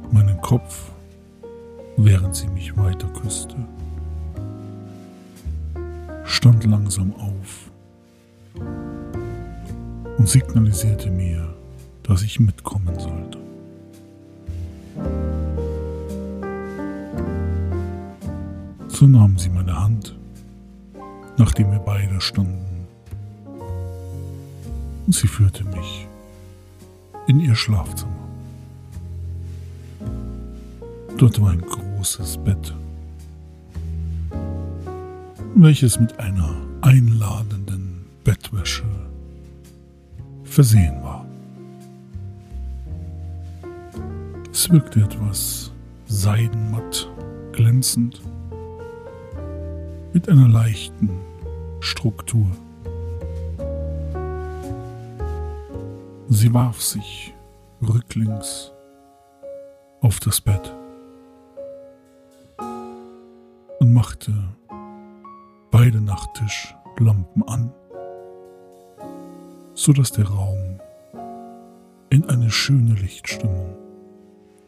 [0.10, 0.90] meinen Kopf,
[1.98, 3.58] während sie mich weiter küsste,
[6.24, 7.72] stand langsam auf
[10.18, 11.54] und signalisierte mir,
[12.04, 13.38] dass ich mitkommen sollte.
[18.88, 20.18] So nahm sie meine Hand,
[21.38, 22.63] nachdem wir beide standen,
[25.14, 26.08] und sie führte mich
[27.28, 28.28] in ihr Schlafzimmer.
[31.20, 32.74] Dort war ein großes Bett,
[35.54, 38.86] welches mit einer einladenden Bettwäsche
[40.46, 41.28] versehen war.
[44.52, 45.72] Es wirkte etwas
[46.08, 47.08] seidenmatt
[47.52, 48.20] glänzend
[50.12, 51.12] mit einer leichten
[51.82, 52.48] Struktur.
[56.36, 57.32] Sie warf sich
[57.80, 58.72] rücklings
[60.02, 60.74] auf das Bett.
[63.80, 64.34] und machte
[65.70, 67.72] beide Nachttischlampen an,
[69.76, 70.80] so dass der Raum
[72.10, 73.76] in eine schöne Lichtstimmung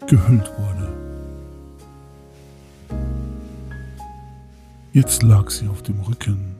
[0.05, 0.93] gehüllt wurde.
[4.93, 6.57] Jetzt lag sie auf dem Rücken,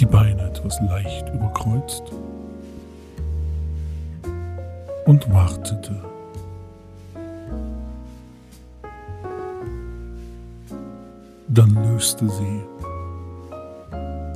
[0.00, 2.04] die Beine etwas leicht überkreuzt
[5.06, 5.94] und wartete.
[11.48, 12.60] Dann löste sie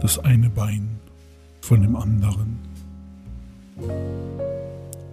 [0.01, 0.99] das eine Bein
[1.61, 2.59] von dem anderen,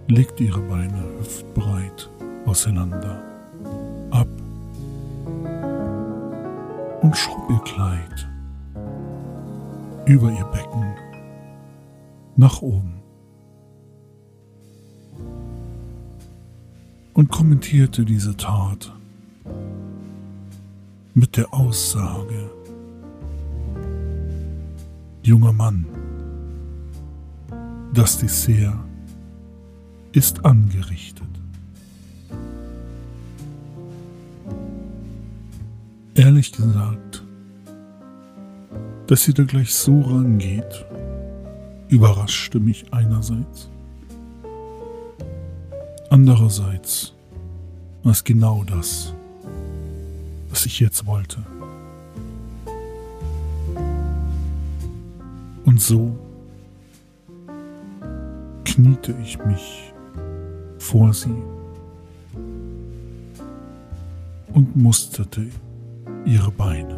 [0.06, 2.08] legte ihre Beine hüftbreit
[2.46, 3.20] auseinander,
[4.10, 4.28] ab
[7.02, 8.28] und schob ihr Kleid
[10.06, 10.94] über ihr Becken
[12.36, 12.98] nach oben
[17.18, 18.92] und kommentierte diese Tat
[21.14, 22.48] mit der Aussage,
[25.24, 25.84] junger Mann,
[27.92, 28.78] das Dessert
[30.12, 31.26] ist angerichtet.
[36.14, 37.24] Ehrlich gesagt,
[39.08, 40.86] dass sie da gleich so rangeht,
[41.88, 43.68] überraschte mich einerseits.
[46.10, 47.12] Andererseits
[48.02, 49.12] war es genau das,
[50.48, 51.38] was ich jetzt wollte.
[55.66, 56.16] Und so
[58.64, 59.92] kniete ich mich
[60.78, 61.42] vor sie
[64.54, 65.46] und musterte
[66.24, 66.96] ihre Beine.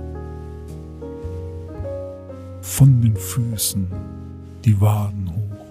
[2.62, 3.88] Von den Füßen
[4.64, 5.64] die Waden hoch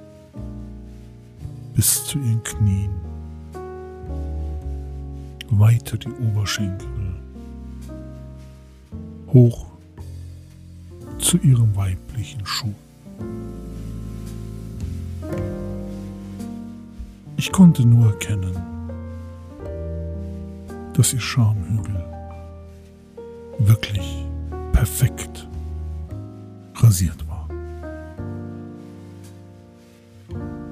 [1.74, 3.09] bis zu ihren Knien
[5.52, 7.16] weiter die Oberschenkel
[9.32, 9.68] hoch
[11.20, 12.74] zu ihrem weiblichen Schuh.
[17.38, 18.56] Ich konnte nur erkennen,
[20.94, 22.04] dass ihr Schamhügel
[23.60, 24.26] wirklich
[24.74, 25.48] perfekt
[26.76, 27.48] rasiert war.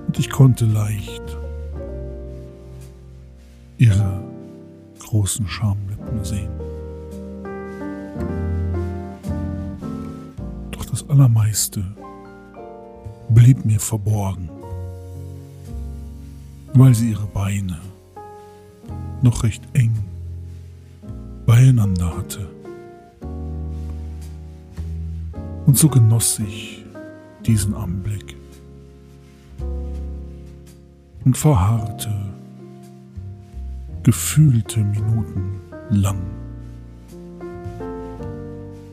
[0.08, 1.38] Und ich konnte leicht
[3.78, 4.16] ihre
[5.08, 6.51] großen Schamlippen sehen.
[10.72, 11.84] Doch das Allermeiste
[13.30, 14.49] blieb mir verborgen,
[16.74, 17.80] weil sie ihre Beine
[19.22, 19.93] noch recht eng
[21.45, 22.47] beieinander hatte.
[25.66, 26.86] Und so genoss ich
[27.45, 28.36] diesen Anblick
[31.24, 32.14] und verharrte
[34.08, 36.22] gefühlte Minuten lang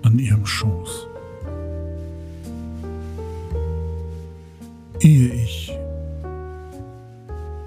[0.03, 1.07] an ihrem Schoß.
[4.99, 5.73] Ehe ich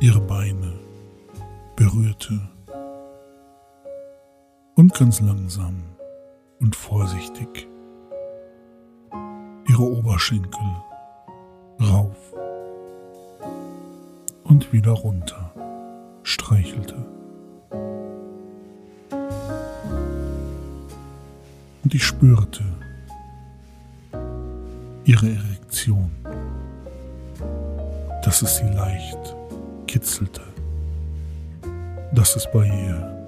[0.01, 0.73] ihre Beine
[1.77, 2.37] berührte
[4.75, 5.83] und ganz langsam
[6.59, 7.65] und vorsichtig
[9.69, 10.67] ihre Oberschenkel
[22.07, 22.63] spürte
[25.03, 26.09] ihre Erektion,
[28.23, 29.35] dass es sie leicht
[29.87, 30.41] kitzelte,
[32.13, 33.27] dass es bei ihr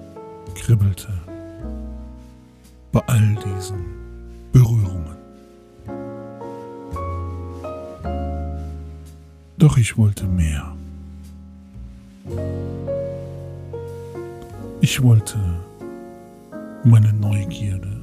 [0.54, 1.12] kribbelte,
[2.90, 3.84] bei all diesen
[4.50, 5.16] Berührungen.
[9.58, 10.74] Doch ich wollte mehr.
[14.80, 15.38] Ich wollte
[16.82, 17.99] meine Neugierde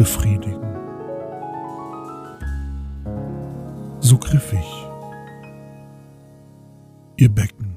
[0.00, 0.62] befriedigen.
[4.00, 4.86] So griff ich
[7.18, 7.74] ihr Becken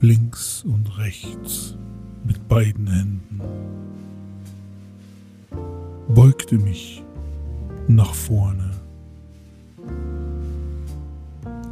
[0.00, 1.74] links und rechts
[2.22, 3.40] mit beiden Händen,
[6.08, 7.02] beugte mich
[7.88, 8.72] nach vorne,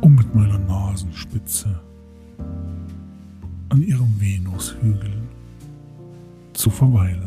[0.00, 1.68] um mit meiner Nasenspitze
[3.68, 5.12] an ihrem Venushügel
[6.54, 7.25] zu verweilen.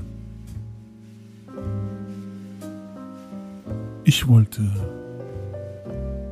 [4.30, 4.62] Wollte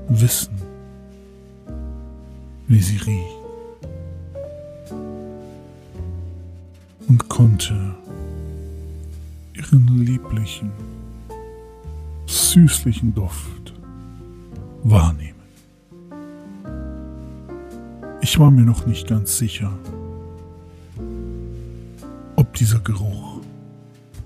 [0.07, 0.53] wissen,
[2.67, 3.37] wie sie riecht
[7.07, 7.95] und konnte
[9.53, 10.71] ihren lieblichen,
[12.27, 13.73] süßlichen Duft
[14.83, 15.33] wahrnehmen.
[18.21, 19.73] Ich war mir noch nicht ganz sicher,
[22.35, 23.41] ob dieser Geruch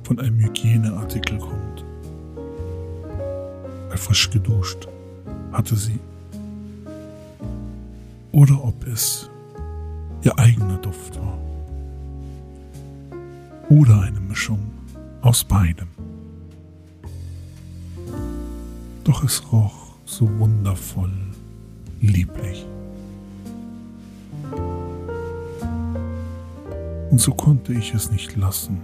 [0.03, 1.70] von einem Hygieneartikel kommt
[4.01, 4.87] frisch geduscht
[5.51, 5.99] hatte sie.
[8.31, 9.29] Oder ob es
[10.23, 11.37] ihr eigener Duft war.
[13.69, 14.59] Oder eine Mischung
[15.21, 15.87] aus beidem.
[19.03, 21.13] Doch es roch so wundervoll
[22.01, 22.65] lieblich.
[27.11, 28.79] Und so konnte ich es nicht lassen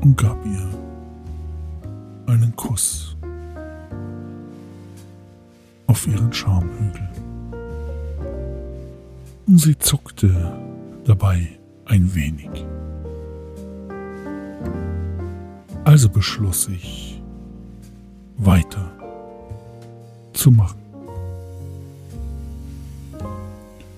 [0.00, 0.68] und gab ihr
[2.28, 3.16] einen Kuss
[5.86, 7.08] auf ihren Schamhügel.
[9.46, 10.52] Und sie zuckte
[11.04, 11.48] dabei
[11.86, 12.50] ein wenig.
[15.84, 17.22] Also beschloss ich,
[18.36, 18.92] weiter
[20.34, 20.78] zu machen.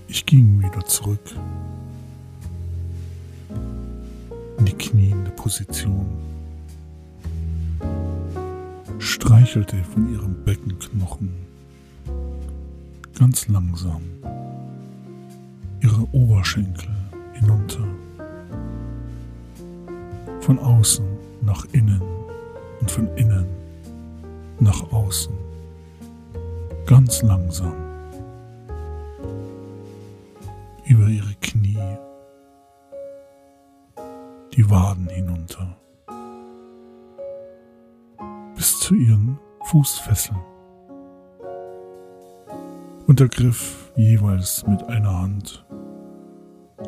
[0.07, 1.35] Ich ging wieder zurück
[4.59, 6.30] in die kniende Position
[9.21, 11.31] streichelte von ihrem Beckenknochen
[13.19, 14.01] ganz langsam
[15.83, 16.89] ihre Oberschenkel
[17.35, 17.87] hinunter,
[20.41, 21.05] von außen
[21.43, 22.01] nach innen
[22.81, 23.45] und von innen
[24.59, 25.35] nach außen,
[26.87, 27.90] ganz langsam
[39.71, 40.37] Fußfesseln
[43.07, 45.65] und ergriff jeweils mit einer Hand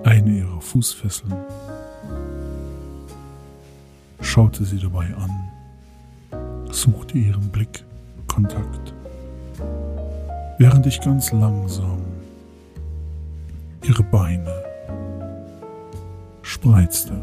[0.03, 1.33] eine ihrer Fußfesseln,
[4.21, 8.93] schaute sie dabei an, suchte ihren Blickkontakt,
[10.59, 12.03] während ich ganz langsam
[13.85, 14.53] Ihre Beine
[16.43, 17.15] spreizte.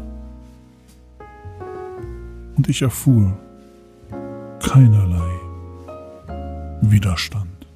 [2.56, 3.36] Und ich erfuhr
[4.62, 5.49] keinerlei
[6.82, 7.66] Widerstand.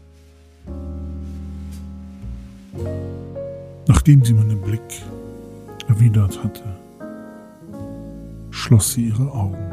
[3.86, 5.02] Nachdem sie meinen Blick
[5.88, 6.64] erwidert hatte,
[8.50, 9.72] schloss sie ihre Augen.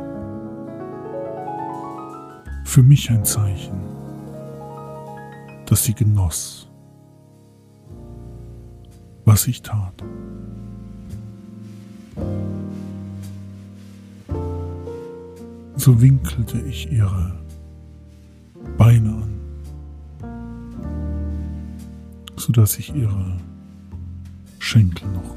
[2.65, 3.79] Für mich ein Zeichen,
[5.65, 6.69] dass sie genoss,
[9.25, 9.93] was ich tat.
[15.75, 17.40] So winkelte ich ihre
[22.41, 23.37] sodass ich ihre
[24.57, 25.35] Schenkel noch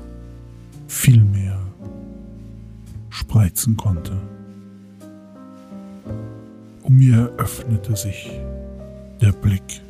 [0.88, 1.60] viel mehr
[3.10, 4.12] spreizen konnte.
[6.82, 8.30] Um mir öffnete sich
[9.20, 9.82] der Blick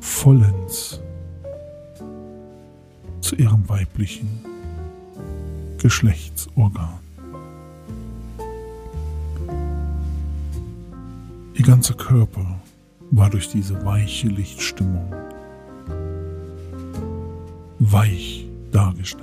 [0.00, 1.00] vollends
[3.20, 4.28] zu ihrem weiblichen
[5.78, 7.00] Geschlechtsorgan.
[11.54, 12.60] Ihr ganzer Körper
[13.10, 15.12] war durch diese weiche Lichtstimmung
[17.92, 19.22] weich dargestellt.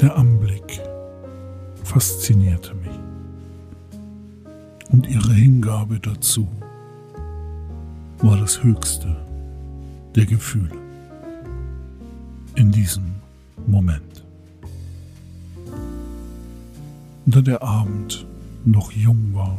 [0.00, 0.80] Der Anblick
[1.84, 2.98] faszinierte mich
[4.90, 6.48] und ihre Hingabe dazu
[8.18, 9.16] war das höchste
[10.14, 10.72] der Gefühle
[12.54, 13.04] in diesem
[13.66, 14.16] Moment.
[17.26, 18.24] da der Abend
[18.64, 19.58] noch jung war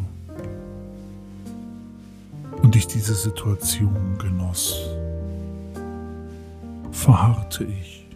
[2.78, 4.88] ich diese Situation genoss,
[6.92, 8.08] verharrte ich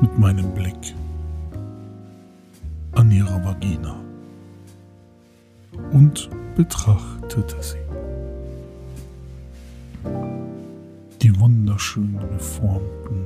[0.00, 0.94] mit meinem Blick
[2.92, 3.96] an ihrer Vagina
[5.92, 7.78] und betrachtete sie.
[11.22, 13.24] Die wunderschön geformten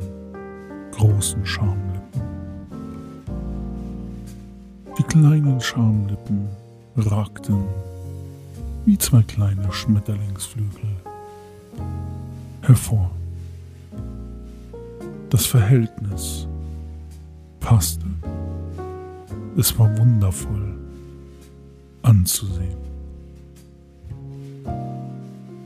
[0.93, 1.99] großen Schamlippen
[4.99, 6.49] die kleinen Schamlippen
[6.97, 7.65] ragten
[8.89, 10.89] wie zwei kleine Schmetterlingsflügel
[12.63, 13.11] hervor.
[15.29, 16.49] Das Verhältnis
[17.61, 18.07] passte.
[19.59, 20.75] Es war wundervoll
[22.01, 22.79] anzusehen.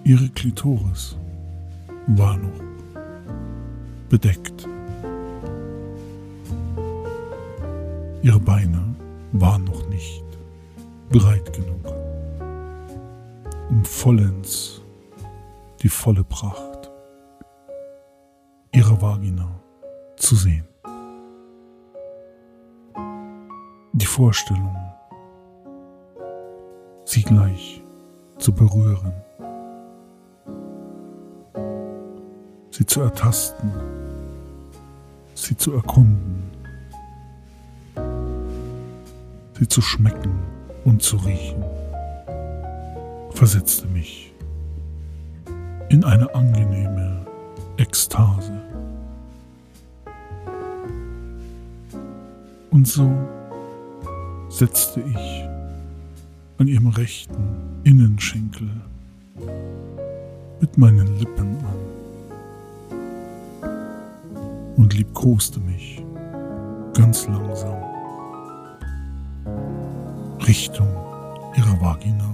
[0.03, 1.17] Ihre Klitoris
[2.09, 2.61] war noch
[4.09, 4.67] bedeckt.
[8.23, 8.83] Ihre Beine
[9.31, 10.25] war noch nicht
[11.13, 11.82] breit genug,
[14.03, 14.83] vollends
[15.81, 16.91] die volle Pracht
[18.73, 19.49] ihrer Vagina
[20.17, 20.67] zu sehen.
[23.93, 24.77] Die Vorstellung,
[27.05, 27.81] sie gleich
[28.39, 29.13] zu berühren,
[32.73, 33.71] sie zu ertasten,
[35.35, 36.51] sie zu erkunden,
[39.57, 40.43] sie zu schmecken
[40.85, 41.63] und zu riechen,
[43.35, 44.33] versetzte mich
[45.89, 47.27] in eine angenehme
[47.77, 48.53] Ekstase.
[52.71, 53.11] Und so
[54.49, 55.45] setzte ich
[56.59, 58.71] an ihrem rechten Innenschenkel
[60.61, 61.93] mit meinen Lippen an
[64.77, 66.03] und liebkoste mich
[66.95, 67.83] ganz langsam
[70.47, 70.89] Richtung
[71.57, 72.32] ihrer Vagina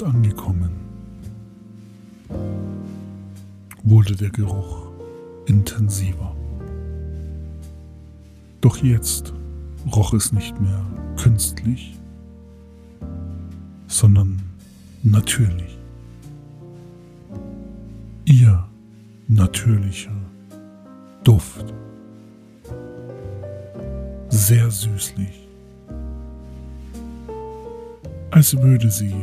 [0.00, 0.70] Dort angekommen
[3.84, 4.86] wurde der Geruch
[5.46, 6.34] intensiver.
[8.62, 9.34] Doch jetzt
[9.94, 10.82] roch es nicht mehr
[11.16, 11.98] künstlich,
[13.88, 14.40] sondern
[15.02, 15.76] natürlich.
[18.24, 18.66] Ihr
[19.28, 20.16] natürlicher
[21.24, 21.74] Duft
[24.30, 25.46] sehr süßlich,
[28.30, 29.14] als würde sie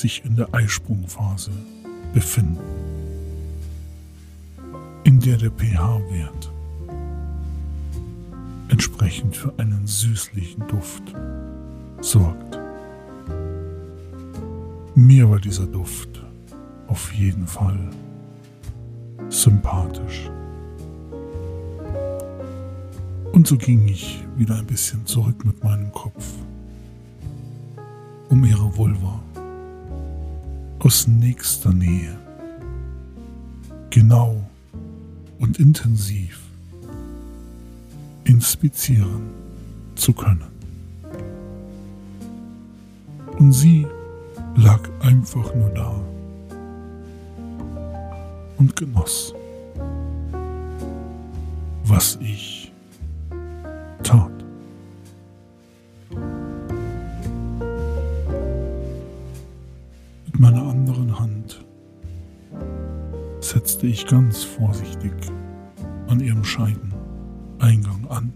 [0.00, 1.50] sich in der Eisprungphase
[2.12, 2.58] befinden,
[5.04, 6.52] in der der pH-Wert
[8.68, 11.02] entsprechend für einen süßlichen Duft
[12.00, 12.58] sorgt.
[14.94, 16.22] Mir war dieser Duft
[16.86, 17.78] auf jeden Fall
[19.28, 20.30] sympathisch.
[23.32, 26.24] Und so ging ich wieder ein bisschen zurück mit meinem Kopf,
[28.28, 29.20] um ihre Vulva
[30.80, 32.16] aus nächster Nähe,
[33.90, 34.48] genau
[35.38, 36.40] und intensiv
[38.24, 39.30] inspizieren
[39.94, 40.44] zu können.
[43.38, 43.86] Und sie
[44.56, 45.94] lag einfach nur da
[48.58, 49.34] und genoss,
[51.84, 52.57] was ich
[63.78, 65.12] setzte ich ganz vorsichtig
[66.08, 68.32] an ihrem Scheideneingang an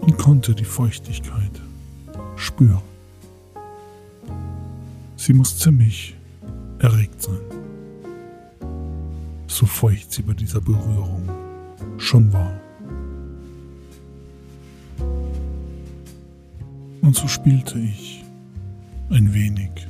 [0.00, 1.60] und konnte die Feuchtigkeit
[2.36, 2.80] spüren.
[5.16, 6.16] Sie muss ziemlich
[6.78, 7.42] erregt sein.
[9.46, 11.28] So feucht sie bei dieser Berührung
[11.98, 12.58] schon war.
[17.02, 18.24] Und so spielte ich
[19.10, 19.86] ein wenig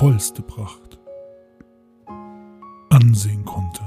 [0.00, 0.98] vollste Pracht
[2.88, 3.82] ansehen konnte,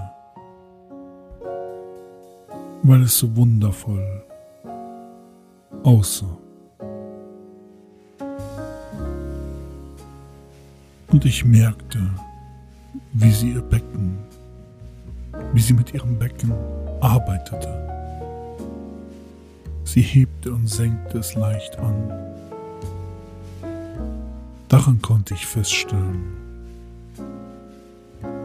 [2.84, 4.24] weil es so wundervoll
[5.82, 6.38] aussah.
[11.12, 12.00] Und ich merkte,
[13.14, 14.20] wie sie ihr Becken
[15.54, 16.54] wie sie mit ihrem Becken
[17.02, 17.70] arbeitete.
[19.84, 22.33] Sie hebte und senkte es leicht an.
[24.84, 26.24] Daran konnte ich feststellen,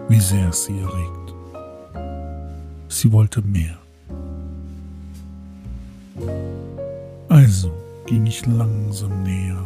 [0.09, 1.35] wie sehr es sie erregt.
[2.89, 3.77] Sie wollte mehr.
[7.29, 7.73] Also
[8.07, 9.65] ging ich langsam näher,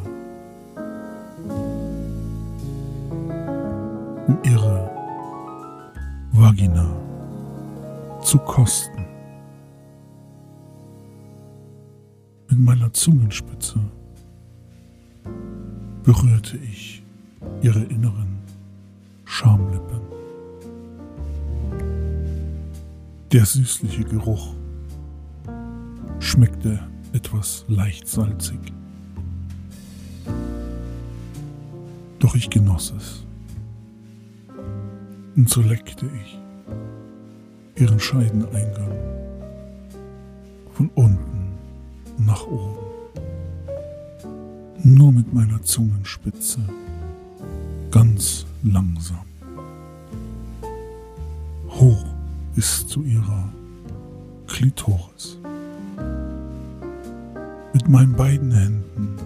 [4.27, 4.91] um ihre
[6.33, 6.91] Vagina
[8.23, 9.05] zu kosten.
[12.49, 13.79] Mit meiner Zungenspitze
[16.05, 17.03] berührte ich
[17.63, 18.39] ihre inneren
[19.25, 20.01] Schamlippen.
[23.31, 24.55] Der süßliche Geruch
[26.19, 26.81] schmeckte
[27.13, 28.59] etwas leicht salzig.
[32.19, 33.25] Doch ich genoss es.
[35.35, 36.39] Und so leckte ich
[37.81, 38.93] ihren Scheideneingang
[40.75, 41.53] von unten
[42.19, 42.92] nach oben.
[44.85, 46.61] Nur mit meiner Zungenspitze,
[47.91, 49.25] ganz langsam.
[51.69, 52.05] Hoch
[52.55, 53.49] bis zu ihrer
[54.47, 55.39] Klitoris.
[57.73, 59.17] Mit meinen beiden Händen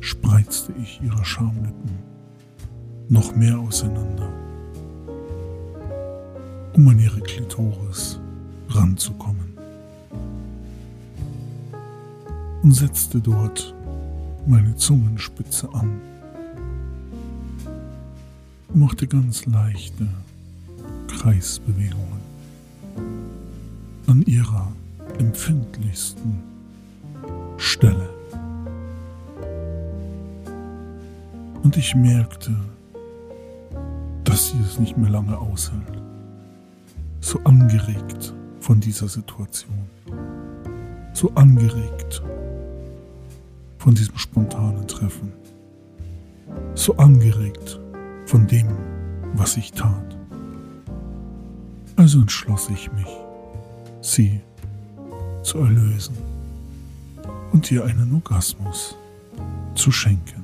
[0.00, 1.98] spreizte ich ihre Schamlippen
[3.08, 4.28] noch mehr auseinander
[6.74, 8.18] um an ihre Klitoris
[8.68, 9.54] ranzukommen.
[12.62, 13.74] Und setzte dort
[14.46, 16.00] meine Zungenspitze an.
[18.72, 20.08] Machte ganz leichte
[21.08, 22.20] Kreisbewegungen
[24.06, 24.72] an ihrer
[25.18, 26.42] empfindlichsten
[27.56, 28.08] Stelle.
[31.62, 32.54] Und ich merkte,
[34.24, 36.02] dass sie es nicht mehr lange aushält.
[37.20, 39.88] So angeregt von dieser Situation,
[41.14, 42.22] so angeregt
[43.84, 45.30] von diesem spontanen Treffen,
[46.74, 47.78] so angeregt
[48.24, 48.66] von dem,
[49.34, 50.16] was ich tat.
[51.94, 53.14] Also entschloss ich mich,
[54.00, 54.40] sie
[55.42, 56.16] zu erlösen
[57.52, 58.96] und ihr einen Orgasmus
[59.74, 60.42] zu schenken.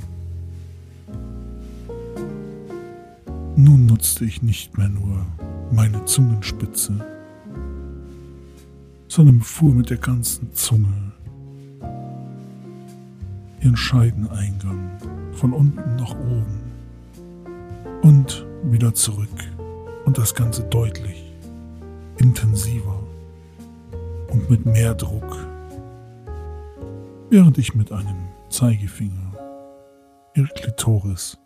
[3.57, 5.24] Nun nutzte ich nicht mehr nur
[5.72, 6.93] meine Zungenspitze,
[9.09, 11.09] sondern fuhr mit der ganzen Zunge
[13.61, 14.90] ihren Scheideneingang
[15.32, 16.72] von unten nach oben
[18.02, 19.28] und wieder zurück
[20.04, 21.32] und das Ganze deutlich
[22.18, 22.98] intensiver
[24.30, 25.36] und mit mehr Druck,
[27.30, 29.32] während ich mit einem Zeigefinger
[30.34, 31.38] ihre Klitoris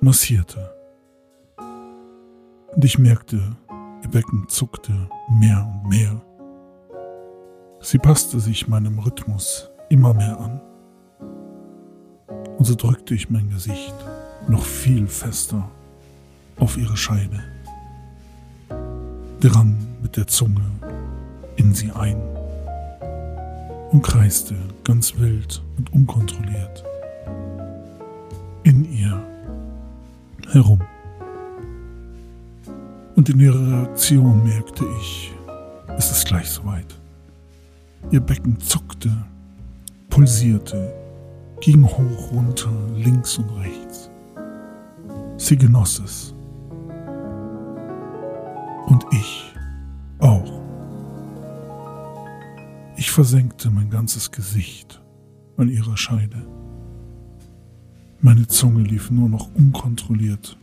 [0.00, 0.74] massierte.
[2.74, 3.56] Und ich merkte,
[4.02, 4.92] ihr Becken zuckte
[5.30, 6.22] mehr und mehr.
[7.80, 10.60] Sie passte sich meinem Rhythmus immer mehr an.
[12.62, 13.92] Und so drückte ich mein Gesicht
[14.46, 15.68] noch viel fester
[16.60, 17.42] auf ihre Scheide,
[19.40, 20.62] drang mit der Zunge
[21.56, 22.22] in sie ein
[23.90, 24.54] und kreiste
[24.84, 26.84] ganz wild und unkontrolliert
[28.62, 29.20] in ihr
[30.52, 30.82] herum.
[33.16, 35.32] Und in ihrer Reaktion merkte ich,
[35.98, 36.96] es ist gleich soweit.
[38.12, 39.10] Ihr Becken zuckte,
[40.10, 41.01] pulsierte,
[41.62, 44.10] ging hoch, runter, links und rechts.
[45.36, 46.34] Sie genoss es.
[48.86, 49.54] Und ich
[50.18, 50.60] auch.
[52.96, 55.00] Ich versenkte mein ganzes Gesicht
[55.56, 56.44] an ihrer Scheide.
[58.20, 60.58] Meine Zunge lief nur noch unkontrolliert,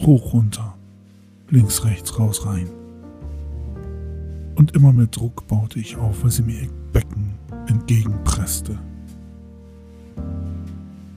[0.00, 0.76] hoch runter,
[1.50, 2.68] links, rechts, raus, rein.
[4.56, 7.34] Und immer mehr Druck baute ich auf, weil sie mir ihr Becken
[7.68, 8.78] entgegenpresste.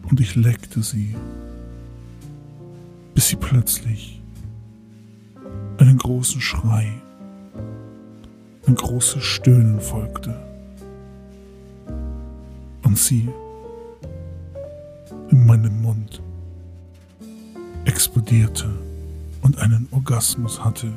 [0.09, 1.15] Und ich leckte sie,
[3.13, 4.21] bis sie plötzlich
[5.77, 6.91] einen großen Schrei,
[8.67, 10.35] ein großes Stöhnen folgte.
[12.83, 13.29] Und sie
[15.29, 16.21] in meinem Mund
[17.85, 18.69] explodierte
[19.41, 20.91] und einen Orgasmus hatte,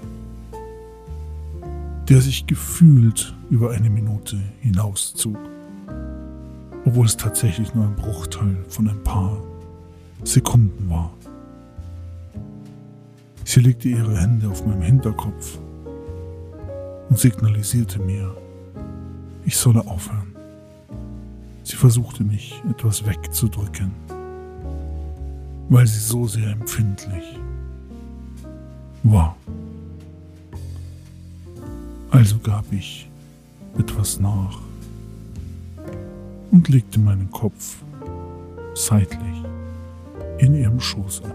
[2.09, 5.39] der sich gefühlt über eine Minute hinauszog,
[6.89, 9.37] obwohl es tatsächlich nur ein Bruchteil von ein paar
[10.25, 11.13] Sekunden war.
[13.45, 15.59] Sie legte ihre Hände auf meinem Hinterkopf
[17.11, 18.35] und signalisierte mir,
[19.45, 20.35] ich solle aufhören.
[21.63, 23.93] Sie versuchte mich etwas wegzudrücken,
[25.69, 27.39] weil sie so sehr empfindlich
[29.03, 29.37] war.
[32.11, 33.11] Also gab ich
[33.77, 34.68] etwas nach
[36.51, 37.83] und legte meinen Kopf
[38.75, 39.45] seitlich
[40.39, 41.35] in ihrem Schoß ab.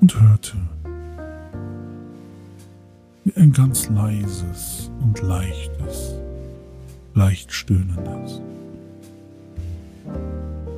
[0.00, 0.56] Und hörte,
[3.24, 6.14] wie ein ganz leises und leichtes,
[7.14, 8.40] leicht stöhnendes.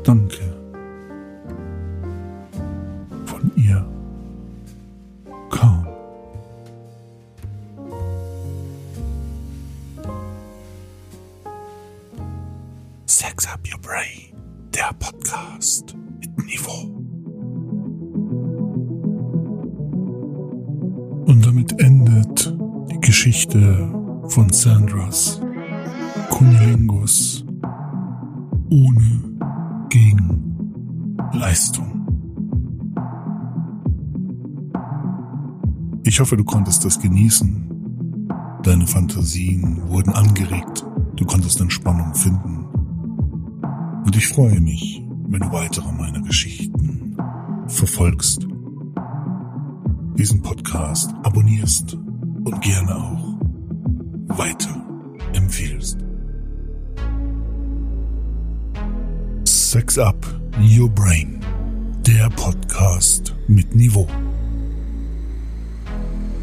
[0.03, 0.50] Danke
[13.41, 14.35] Sex Up Your Brain,
[14.75, 16.83] der Podcast mit Niveau.
[21.25, 22.55] Und damit endet
[22.91, 23.91] die Geschichte
[24.29, 25.41] von Sandras
[26.29, 27.47] Kunilingus
[28.69, 29.23] ohne
[29.89, 31.87] Gegenleistung.
[36.05, 38.29] Ich hoffe, du konntest das genießen.
[38.65, 40.85] Deine Fantasien wurden angeregt.
[41.17, 42.60] Du konntest Entspannung finden.
[44.05, 47.17] Und ich freue mich, wenn du weitere meiner Geschichten
[47.69, 48.47] verfolgst,
[50.17, 53.35] diesen Podcast abonnierst und gerne auch
[54.37, 54.85] weiter
[55.35, 55.99] empfiehlst.
[59.45, 60.27] Sex Up
[60.61, 61.41] Your Brain,
[62.07, 64.09] der Podcast mit Niveau.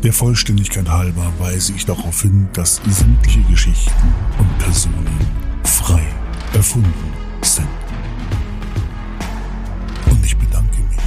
[0.03, 5.07] Der Vollständigkeit halber weise ich darauf hin, dass sämtliche Geschichten und Personen
[5.63, 6.03] frei
[6.53, 7.67] erfunden sind.
[10.09, 10.97] Und ich bedanke mich,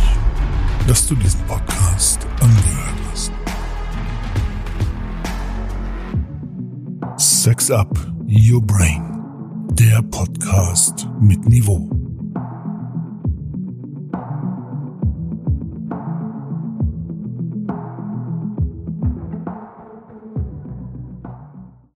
[0.86, 3.32] dass du diesen Podcast angehört hast.
[7.16, 9.02] Sex Up Your Brain,
[9.72, 11.99] der Podcast mit Niveau.